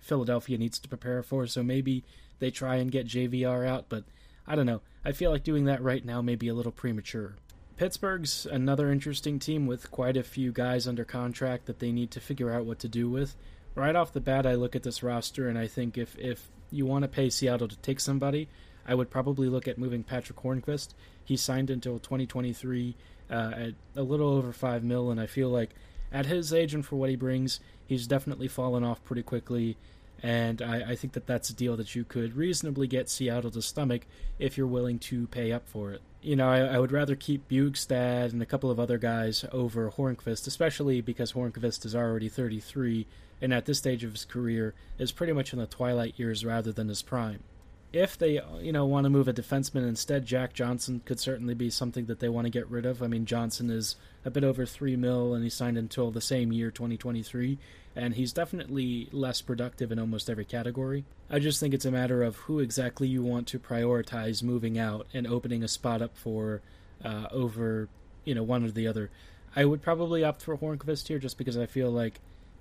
Philadelphia 0.01 0.59
needs 0.59 0.79
to 0.81 0.89
prepare 0.89 1.23
for. 1.23 1.47
So 1.47 1.63
maybe 1.63 2.05
they 2.41 2.51
try 2.51 2.77
and 2.77 2.91
get 2.91 3.07
JVR 3.07 3.67
out, 3.67 3.87
but 3.89 4.05
I 4.47 4.55
don't 4.55 4.67
know. 4.67 4.81
I 5.05 5.13
feel 5.13 5.31
like 5.31 5.45
doing 5.45 5.65
that 5.65 5.83
right 5.83 6.05
now 6.05 6.21
may 6.21 6.35
be 6.35 6.49
a 6.49 6.55
little 6.55 6.73
premature. 6.73 7.37
Pittsburgh's 7.77 8.47
another 8.47 8.91
interesting 8.91 9.39
team 9.39 9.67
with 9.67 9.91
quite 9.91 10.17
a 10.17 10.23
few 10.23 10.53
guys 10.53 10.87
under 10.87 11.05
contract 11.05 11.67
that 11.67 11.79
they 11.79 11.93
need 11.93 12.11
to 12.11 12.21
figure 12.21 12.53
out 12.53 12.67
what 12.67 12.81
to 12.81 12.89
do 12.89 13.09
with. 13.09 13.37
Right 13.75 13.97
off 13.97 14.13
the 14.13 14.21
bat, 14.21 14.45
I 14.45 14.55
look 14.55 14.77
at 14.77 14.83
this 14.83 15.03
roster 15.03 15.49
and 15.49 15.57
I 15.57 15.67
think 15.67 15.97
if, 15.97 16.19
if 16.19 16.49
you 16.71 16.85
want 16.85 17.05
to 17.05 17.09
pay 17.09 17.31
Seattle 17.31 17.69
to 17.69 17.77
take 17.79 18.01
somebody, 18.01 18.49
I 18.87 18.95
would 18.95 19.11
probably 19.11 19.49
look 19.49 19.69
at 19.69 19.79
moving 19.79 20.03
Patrick 20.03 20.39
Hornqvist. 20.41 20.95
He 21.25 21.37
signed 21.37 21.71
until 21.71 21.99
2023 21.99 22.97
uh, 23.31 23.35
at 23.55 23.75
a 23.95 24.03
little 24.03 24.31
over 24.31 24.53
five 24.53 24.83
mil, 24.83 25.11
and 25.11 25.21
I 25.21 25.27
feel 25.27 25.49
like 25.49 25.71
at 26.13 26.27
his 26.27 26.53
age 26.53 26.75
and 26.75 26.85
for 26.85 26.97
what 26.97 27.11
he 27.11 27.17
brings, 27.17 27.61
he's 27.87 28.07
definitely 28.07 28.49
fallen 28.49 28.83
off 28.85 29.05
pretty 29.05 29.23
quickly. 29.23 29.77
And 30.23 30.61
I, 30.61 30.91
I 30.91 30.97
think 30.97 31.15
that 31.15 31.27
that's 31.27 31.49
a 31.49 31.55
deal 31.55 31.77
that 31.77 31.95
you 31.95 32.05
could 32.05 32.37
reasonably 32.37 32.87
get 32.87 33.09
Seattle 33.09 33.51
to 33.53 33.63
stomach 33.63 34.03
if 34.39 34.59
you're 34.59 34.67
willing 34.67 34.99
to 34.99 35.27
pay 35.29 35.51
up 35.51 35.67
for 35.67 35.93
it. 35.93 36.03
You 36.21 36.37
know, 36.37 36.49
I, 36.49 36.59
I 36.59 36.79
would 36.79 36.93
rather 36.93 37.17
keep 37.17 37.49
Bjugstad 37.49 38.33
and 38.33 38.43
a 38.43 38.47
couple 38.47 38.71
of 38.71 38.79
other 38.79 38.99
guys 38.99 39.47
over 39.51 39.91
Hornqvist, 39.91 40.47
especially 40.47 41.01
because 41.01 41.33
Hornqvist 41.33 41.87
is 41.87 41.97
already 41.97 42.29
33 42.29 43.07
and 43.41 43.55
at 43.55 43.65
this 43.65 43.79
stage 43.79 44.05
of 44.05 44.13
his 44.13 44.27
career 44.27 44.75
is 44.99 45.13
pretty 45.13 45.33
much 45.33 45.55
in 45.55 45.59
the 45.59 45.67
twilight 45.67 46.19
years 46.19 46.45
rather 46.45 46.73
than 46.73 46.89
his 46.89 47.01
prime 47.01 47.43
if 47.93 48.17
they 48.17 48.41
you 48.61 48.73
know 48.73 48.87
want 48.87 49.05
to 49.05 49.11
move 49.11 49.27
a 49.27 49.33
defenseman 49.33 49.89
instead, 49.89 50.25
Jack 50.25 50.53
Johnson 50.53 51.01
could 51.05 51.19
certainly 51.19 51.55
be 51.55 51.71
something 51.71 52.07
that 52.07 52.21
they 52.21 52.29
want 52.29 52.47
to 52.47 52.51
get 52.51 52.69
rid 52.71 52.87
of. 52.87 53.03
I 53.03 53.09
mean, 53.09 53.27
Johnson 53.27 53.71
is 53.71 53.97
a 54.25 54.31
bit 54.31 54.45
over 54.45 54.65
three 54.65 54.97
mil, 54.97 55.35
and 55.35 55.43
he 55.43 55.51
signed 55.51 55.77
until 55.77 56.11
the 56.11 56.21
same 56.21 56.53
year, 56.53 56.71
2023, 56.71 57.59
and 57.97 58.15
he's 58.15 58.33
definitely 58.33 59.09
less 59.11 59.43
productive 59.43 59.91
in 59.91 59.99
almost 59.99 60.31
every 60.31 60.45
category. 60.45 61.05
I 61.29 61.41
just 61.41 61.59
think 61.59 61.75
it's 61.75 61.85
a 61.85 61.91
matter 61.91 62.23
of 62.23 62.37
who 62.37 62.61
exactly 62.61 63.09
you 63.09 63.23
want 63.23 63.49
to 63.49 63.59
prioritize 63.59 64.43
moving 64.43 64.79
out 64.79 65.07
and 65.13 65.27
opening 65.27 65.65
a 65.65 65.69
spot 65.69 66.01
up 66.01 66.17
for 66.17 66.63
uh, 67.05 67.27
over 67.33 67.89
you 68.25 68.35
know 68.35 68.45
one 68.45 68.65
or 68.65 68.71
the 68.71 68.87
other. 68.87 69.11
I 69.57 69.65
would 69.65 69.83
probably 69.83 70.23
opt 70.23 70.43
for 70.43 70.57
Hornqvist 70.57 71.09
here, 71.09 71.19
just 71.19 71.39
because 71.39 71.59
I 71.59 71.67
feel 71.67 71.91
like. 71.91 72.21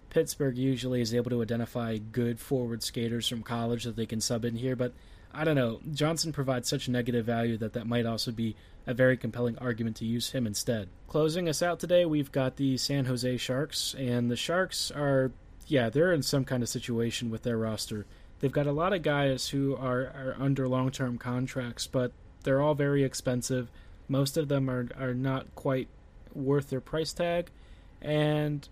Pittsburgh 0.10 0.58
usually 0.58 1.02
is 1.02 1.14
able 1.14 1.30
to 1.30 1.44
identify 1.44 2.00
good 2.00 2.40
forward 2.40 2.82
skaters 2.82 3.28
from 3.28 3.44
college 3.44 3.84
that 3.84 3.96
they 3.96 4.08
can 4.08 4.20
sub 4.20 4.44
in 4.44 4.56
here, 4.56 4.76
but 4.76 4.92
I 5.34 5.44
don't 5.44 5.56
know. 5.56 5.80
Johnson 5.94 6.32
provides 6.32 6.68
such 6.68 6.90
negative 6.90 7.26
value 7.26 7.58
that 7.58 7.74
that 7.74 7.88
might 7.88 8.06
also 8.06 8.32
be 8.32 8.56
a 8.88 8.94
very 8.94 9.18
compelling 9.18 9.58
argument 9.60 9.98
to 9.98 10.06
use 10.06 10.32
him 10.32 10.48
instead. 10.48 10.90
Closing 11.08 11.48
us 11.48 11.62
out 11.62 11.80
today, 11.80 12.06
we've 12.06 12.32
got 12.32 12.56
the 12.56 12.78
San 12.78 13.06
Jose 13.06 13.38
Sharks, 13.38 13.96
and 13.98 14.32
the 14.32 14.36
Sharks 14.36 14.92
are, 14.92 15.32
yeah, 15.68 15.90
they're 15.90 16.14
in 16.14 16.24
some 16.24 16.46
kind 16.46 16.64
of 16.64 16.70
situation 16.70 17.30
with 17.30 17.44
their 17.44 17.58
roster. 17.58 18.06
They've 18.40 18.52
got 18.52 18.68
a 18.68 18.72
lot 18.72 18.94
of 18.94 19.04
guys 19.04 19.50
who 19.50 19.76
are, 19.76 20.02
are 20.02 20.36
under 20.40 20.68
long 20.68 20.92
term 20.92 21.18
contracts, 21.18 21.86
but 21.86 22.12
they're 22.44 22.62
all 22.62 22.74
very 22.74 23.04
expensive. 23.04 23.70
Most 24.08 24.38
of 24.38 24.48
them 24.48 24.70
are, 24.70 24.88
are 24.98 25.14
not 25.14 25.54
quite 25.56 25.88
worth 26.34 26.70
their 26.70 26.82
price 26.82 27.14
tag, 27.14 27.52
and 28.02 28.68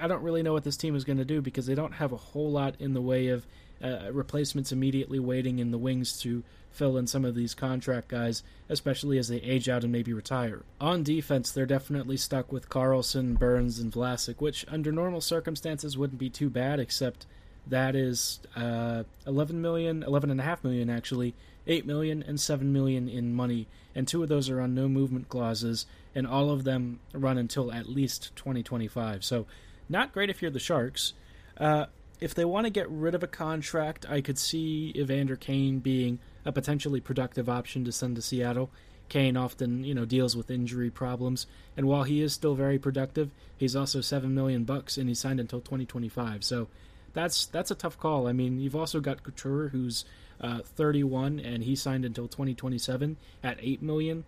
I 0.00 0.08
don't 0.08 0.22
really 0.22 0.42
know 0.42 0.52
what 0.52 0.64
this 0.64 0.76
team 0.76 0.96
is 0.96 1.04
going 1.04 1.18
to 1.18 1.24
do 1.24 1.40
because 1.40 1.66
they 1.66 1.74
don't 1.74 1.92
have 1.92 2.12
a 2.12 2.16
whole 2.16 2.50
lot 2.50 2.74
in 2.80 2.94
the 2.94 3.02
way 3.02 3.28
of 3.28 3.46
uh, 3.82 4.12
replacements 4.12 4.72
immediately 4.72 5.18
waiting 5.18 5.58
in 5.58 5.70
the 5.70 5.78
wings 5.78 6.18
to 6.20 6.42
fill 6.70 6.96
in 6.96 7.06
some 7.06 7.24
of 7.24 7.34
these 7.34 7.54
contract 7.54 8.08
guys, 8.08 8.42
especially 8.68 9.16
as 9.16 9.28
they 9.28 9.36
age 9.36 9.68
out 9.68 9.84
and 9.84 9.92
maybe 9.92 10.12
retire. 10.12 10.62
On 10.80 11.02
defense, 11.02 11.50
they're 11.50 11.66
definitely 11.66 12.16
stuck 12.16 12.52
with 12.52 12.68
Karlsson, 12.68 13.38
Burns, 13.38 13.78
and 13.78 13.92
Vlasic, 13.92 14.40
which 14.40 14.66
under 14.68 14.90
normal 14.90 15.20
circumstances 15.20 15.96
wouldn't 15.96 16.18
be 16.18 16.30
too 16.30 16.50
bad, 16.50 16.80
except 16.80 17.26
that 17.66 17.94
is 17.94 18.40
uh, 18.56 19.04
11 19.26 19.62
million, 19.62 20.02
11.5 20.02 20.64
million 20.64 20.90
actually, 20.90 21.34
8 21.66 21.86
million, 21.86 22.22
and 22.22 22.38
7 22.38 22.72
million 22.72 23.08
in 23.08 23.34
money, 23.34 23.66
and 23.94 24.06
two 24.06 24.22
of 24.22 24.28
those 24.28 24.50
are 24.50 24.60
on 24.60 24.74
no 24.74 24.88
movement 24.88 25.28
clauses, 25.28 25.86
and 26.14 26.26
all 26.26 26.50
of 26.50 26.64
them 26.64 27.00
run 27.12 27.38
until 27.38 27.72
at 27.72 27.88
least 27.88 28.34
2025. 28.36 29.24
So, 29.24 29.46
not 29.88 30.12
great 30.12 30.30
if 30.30 30.42
you're 30.42 30.50
the 30.50 30.58
Sharks. 30.58 31.12
Uh, 31.56 31.86
if 32.24 32.34
they 32.34 32.46
want 32.46 32.64
to 32.64 32.70
get 32.70 32.88
rid 32.88 33.14
of 33.14 33.22
a 33.22 33.26
contract, 33.26 34.06
I 34.08 34.22
could 34.22 34.38
see 34.38 34.94
Evander 34.96 35.36
Kane 35.36 35.80
being 35.80 36.20
a 36.46 36.52
potentially 36.52 36.98
productive 36.98 37.50
option 37.50 37.84
to 37.84 37.92
send 37.92 38.16
to 38.16 38.22
Seattle. 38.22 38.70
Kane 39.10 39.36
often, 39.36 39.84
you 39.84 39.94
know, 39.94 40.06
deals 40.06 40.34
with 40.34 40.50
injury 40.50 40.88
problems, 40.88 41.46
and 41.76 41.86
while 41.86 42.04
he 42.04 42.22
is 42.22 42.32
still 42.32 42.54
very 42.54 42.78
productive, 42.78 43.30
he's 43.58 43.76
also 43.76 44.00
seven 44.00 44.34
million 44.34 44.64
bucks, 44.64 44.96
and 44.96 45.06
he's 45.06 45.18
signed 45.18 45.38
until 45.38 45.60
2025. 45.60 46.42
So 46.42 46.68
that's 47.12 47.44
that's 47.44 47.70
a 47.70 47.74
tough 47.74 47.98
call. 47.98 48.26
I 48.26 48.32
mean, 48.32 48.58
you've 48.58 48.74
also 48.74 49.00
got 49.00 49.22
Couture, 49.22 49.68
who's 49.68 50.06
uh, 50.40 50.60
31, 50.64 51.38
and 51.40 51.62
he 51.62 51.76
signed 51.76 52.06
until 52.06 52.26
2027 52.26 53.18
at 53.42 53.58
eight 53.60 53.82
million. 53.82 54.24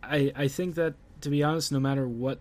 I 0.00 0.32
I 0.36 0.46
think 0.46 0.76
that 0.76 0.94
to 1.22 1.28
be 1.28 1.42
honest, 1.42 1.72
no 1.72 1.80
matter 1.80 2.06
what 2.06 2.38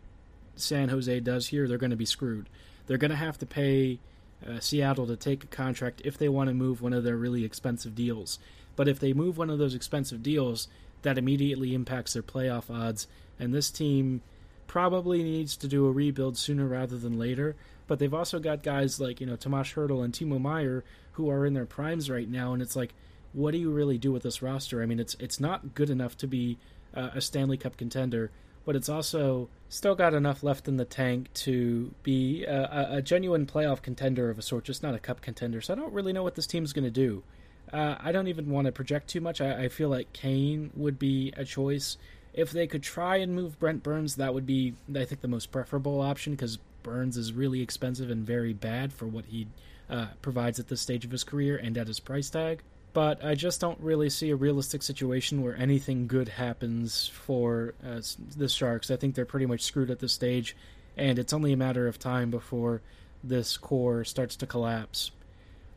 San 0.56 0.90
Jose 0.90 1.20
does 1.22 1.48
here, 1.48 1.68
they're 1.68 1.80
going 1.80 1.90
to 1.90 1.96
be 1.96 2.06
screwed. 2.06 2.48
They're 2.86 3.00
going 3.00 3.10
to 3.10 3.18
have 3.18 3.40
to 3.40 3.48
pay 3.48 3.98
uh, 4.48 4.60
Seattle 4.60 5.08
to 5.08 5.16
take 5.16 5.44
a 5.44 5.48
contract 5.48 6.02
if 6.06 6.18
they 6.18 6.30
want 6.30 6.50
to 6.50 6.54
move 6.54 6.82
one 6.82 6.94
of 6.94 7.04
their 7.04 7.18
really 7.18 7.44
expensive 7.44 7.96
deals. 7.96 8.40
But 8.76 8.88
if 8.88 9.00
they 9.00 9.14
move 9.14 9.38
one 9.38 9.50
of 9.50 9.60
those 9.60 9.76
expensive 9.76 10.24
deals, 10.24 10.68
that 11.02 11.18
immediately 11.18 11.74
impacts 11.74 12.14
their 12.14 12.24
playoff 12.24 12.70
odds. 12.70 13.08
And 13.40 13.54
this 13.54 13.72
team 13.72 14.22
probably 14.68 15.24
needs 15.24 15.58
to 15.58 15.68
do 15.68 15.86
a 15.86 15.92
rebuild 15.92 16.38
sooner 16.38 16.68
rather 16.68 16.98
than 16.98 17.18
later. 17.18 17.56
But 17.88 18.00
they've 18.00 18.14
also 18.14 18.40
got 18.40 18.64
guys 18.64 19.00
like, 19.00 19.20
you 19.20 19.28
know, 19.28 19.36
Tomas 19.36 19.74
Hertl 19.74 20.04
and 20.04 20.14
Timo 20.14 20.40
Meier 20.40 20.84
who 21.14 21.30
are 21.30 21.46
in 21.46 21.54
their 21.54 21.66
primes 21.66 22.10
right 22.10 22.30
now. 22.30 22.54
And 22.54 22.62
it's 22.62 22.76
like, 22.76 22.94
what 23.34 23.52
do 23.52 23.58
you 23.58 23.72
really 23.72 23.98
do 23.98 24.12
with 24.12 24.24
this 24.24 24.42
roster? 24.42 24.82
I 24.82 24.86
mean, 24.86 25.00
it's 25.00 25.16
it's 25.20 25.40
not 25.40 25.76
good 25.76 25.90
enough 25.90 26.18
to 26.18 26.28
be 26.28 26.58
uh, 26.96 27.10
a 27.14 27.22
Stanley 27.22 27.58
Cup 27.58 27.78
contender 27.78 28.32
but 28.66 28.76
it's 28.76 28.90
also 28.90 29.50
still 29.70 29.96
got 29.96 30.14
enough 30.14 30.44
left 30.44 30.68
in 30.68 30.78
the 30.78 30.86
tank 30.86 31.32
to 31.34 31.94
be 32.04 32.44
a, 32.44 32.98
a 32.98 33.02
genuine 33.02 33.46
playoff 33.46 33.82
contender 33.82 34.30
of 34.30 34.40
a 34.40 34.42
sort, 34.42 34.64
just 34.64 34.84
not 34.84 34.96
a 34.96 35.00
cup 35.00 35.22
contender. 35.22 35.62
So 35.62 35.74
I 35.74 35.76
don't 35.76 35.94
really 35.94 36.14
know 36.14 36.24
what 36.24 36.36
this 36.36 36.48
team's 36.48 36.74
going 36.74 36.86
to 36.86 36.92
do. 36.92 37.24
Uh, 37.72 37.96
I 38.00 38.12
don't 38.12 38.28
even 38.28 38.50
want 38.50 38.66
to 38.66 38.72
project 38.72 39.08
too 39.10 39.22
much. 39.22 39.42
I, 39.42 39.66
I, 39.66 39.70
feel 39.70 39.90
like 39.90 40.12
Kane 40.12 40.72
would 40.76 40.98
be 40.98 41.32
a 41.38 41.46
choice. 41.46 41.98
If 42.34 42.52
they 42.52 42.66
could 42.66 42.82
try 42.82 43.18
and 43.18 43.36
move 43.36 43.60
Brent 43.60 43.84
Burns, 43.84 44.16
that 44.16 44.34
would 44.34 44.48
be, 44.48 44.74
I 44.96 45.06
think, 45.06 45.22
the 45.22 45.28
most 45.28 45.52
preferable 45.52 46.02
option 46.02 46.34
because 46.34 46.58
Burns 46.82 47.16
is 47.16 47.32
really 47.32 47.62
expensive 47.62 48.10
and 48.10 48.26
very 48.26 48.54
bad 48.54 48.92
for 48.92 49.06
what 49.06 49.26
he 49.26 49.48
uh, 49.88 50.08
provides 50.22 50.60
at 50.60 50.68
this 50.68 50.82
stage 50.82 51.06
of 51.06 51.12
his 51.12 51.24
career 51.24 51.58
and 51.58 51.78
at 51.78 51.88
his 51.88 52.00
price 52.00 52.30
tag. 52.30 52.64
But 52.94 53.24
I 53.24 53.36
just 53.36 53.62
don't 53.62 53.80
really 53.80 54.10
see 54.10 54.30
a 54.30 54.36
realistic 54.36 54.84
situation 54.84 55.44
where 55.44 55.56
anything 55.56 56.08
good 56.08 56.30
happens 56.30 57.08
for 57.08 57.74
uh, 57.86 58.02
the 58.36 58.50
Sharks. 58.50 58.92
I 58.92 58.96
think 58.96 59.16
they're 59.16 59.26
pretty 59.26 59.46
much 59.46 59.62
screwed 59.62 59.92
at 59.92 60.00
this 60.00 60.14
stage, 60.14 60.56
and 60.98 61.20
it's 61.20 61.34
only 61.34 61.54
a 61.54 61.58
matter 61.58 61.88
of 61.88 62.00
time 62.00 62.32
before 62.32 62.82
this 63.24 63.58
core 63.58 64.04
starts 64.04 64.36
to 64.38 64.48
collapse. 64.48 65.12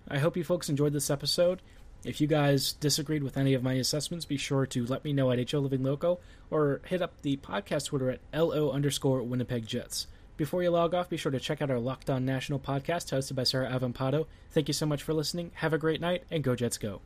I 0.09 0.19
hope 0.19 0.37
you 0.37 0.45
folks 0.45 0.69
enjoyed 0.69 0.93
this 0.93 1.11
episode. 1.11 1.61
If 2.05 2.21
you 2.21 2.27
guys 2.27 2.73
disagreed 2.73 3.23
with 3.23 3.37
any 3.37 3.55
of 3.55 3.63
my 3.63 3.75
assessments, 3.75 4.25
be 4.25 4.37
sure 4.37 4.67
to 4.67 4.85
let 4.87 5.05
me 5.05 5.13
know 5.13 5.31
at 5.31 5.51
HO 5.51 5.61
Living 5.61 5.85
Loco 5.85 6.19
or 6.51 6.81
hit 6.87 7.01
up 7.01 7.23
the 7.23 7.37
podcast 7.37 7.87
Twitter 7.87 8.11
at 8.11 8.21
LO 8.35 8.73
underscore 8.73 9.23
Winnipeg 9.23 9.67
Jets. 9.67 10.09
Before 10.43 10.61
you 10.61 10.71
log 10.71 10.93
off, 10.93 11.09
be 11.09 11.17
sure 11.17 11.31
to 11.31 11.39
check 11.39 11.63
out 11.63 11.71
our 11.71 11.79
Locked 11.79 12.11
On 12.11 12.25
National 12.25 12.59
podcast 12.59 13.17
hosted 13.17 13.37
by 13.37 13.45
Sarah 13.45 13.71
Avampado. 13.71 14.27
Thank 14.51 14.67
you 14.67 14.75
so 14.75 14.87
much 14.87 15.01
for 15.01 15.15
listening. 15.15 15.53
Have 15.55 15.73
a 15.73 15.79
great 15.79 16.01
night, 16.01 16.25
and 16.33 16.43
go 16.43 16.57
Jets 16.57 16.79
go. 16.79 17.01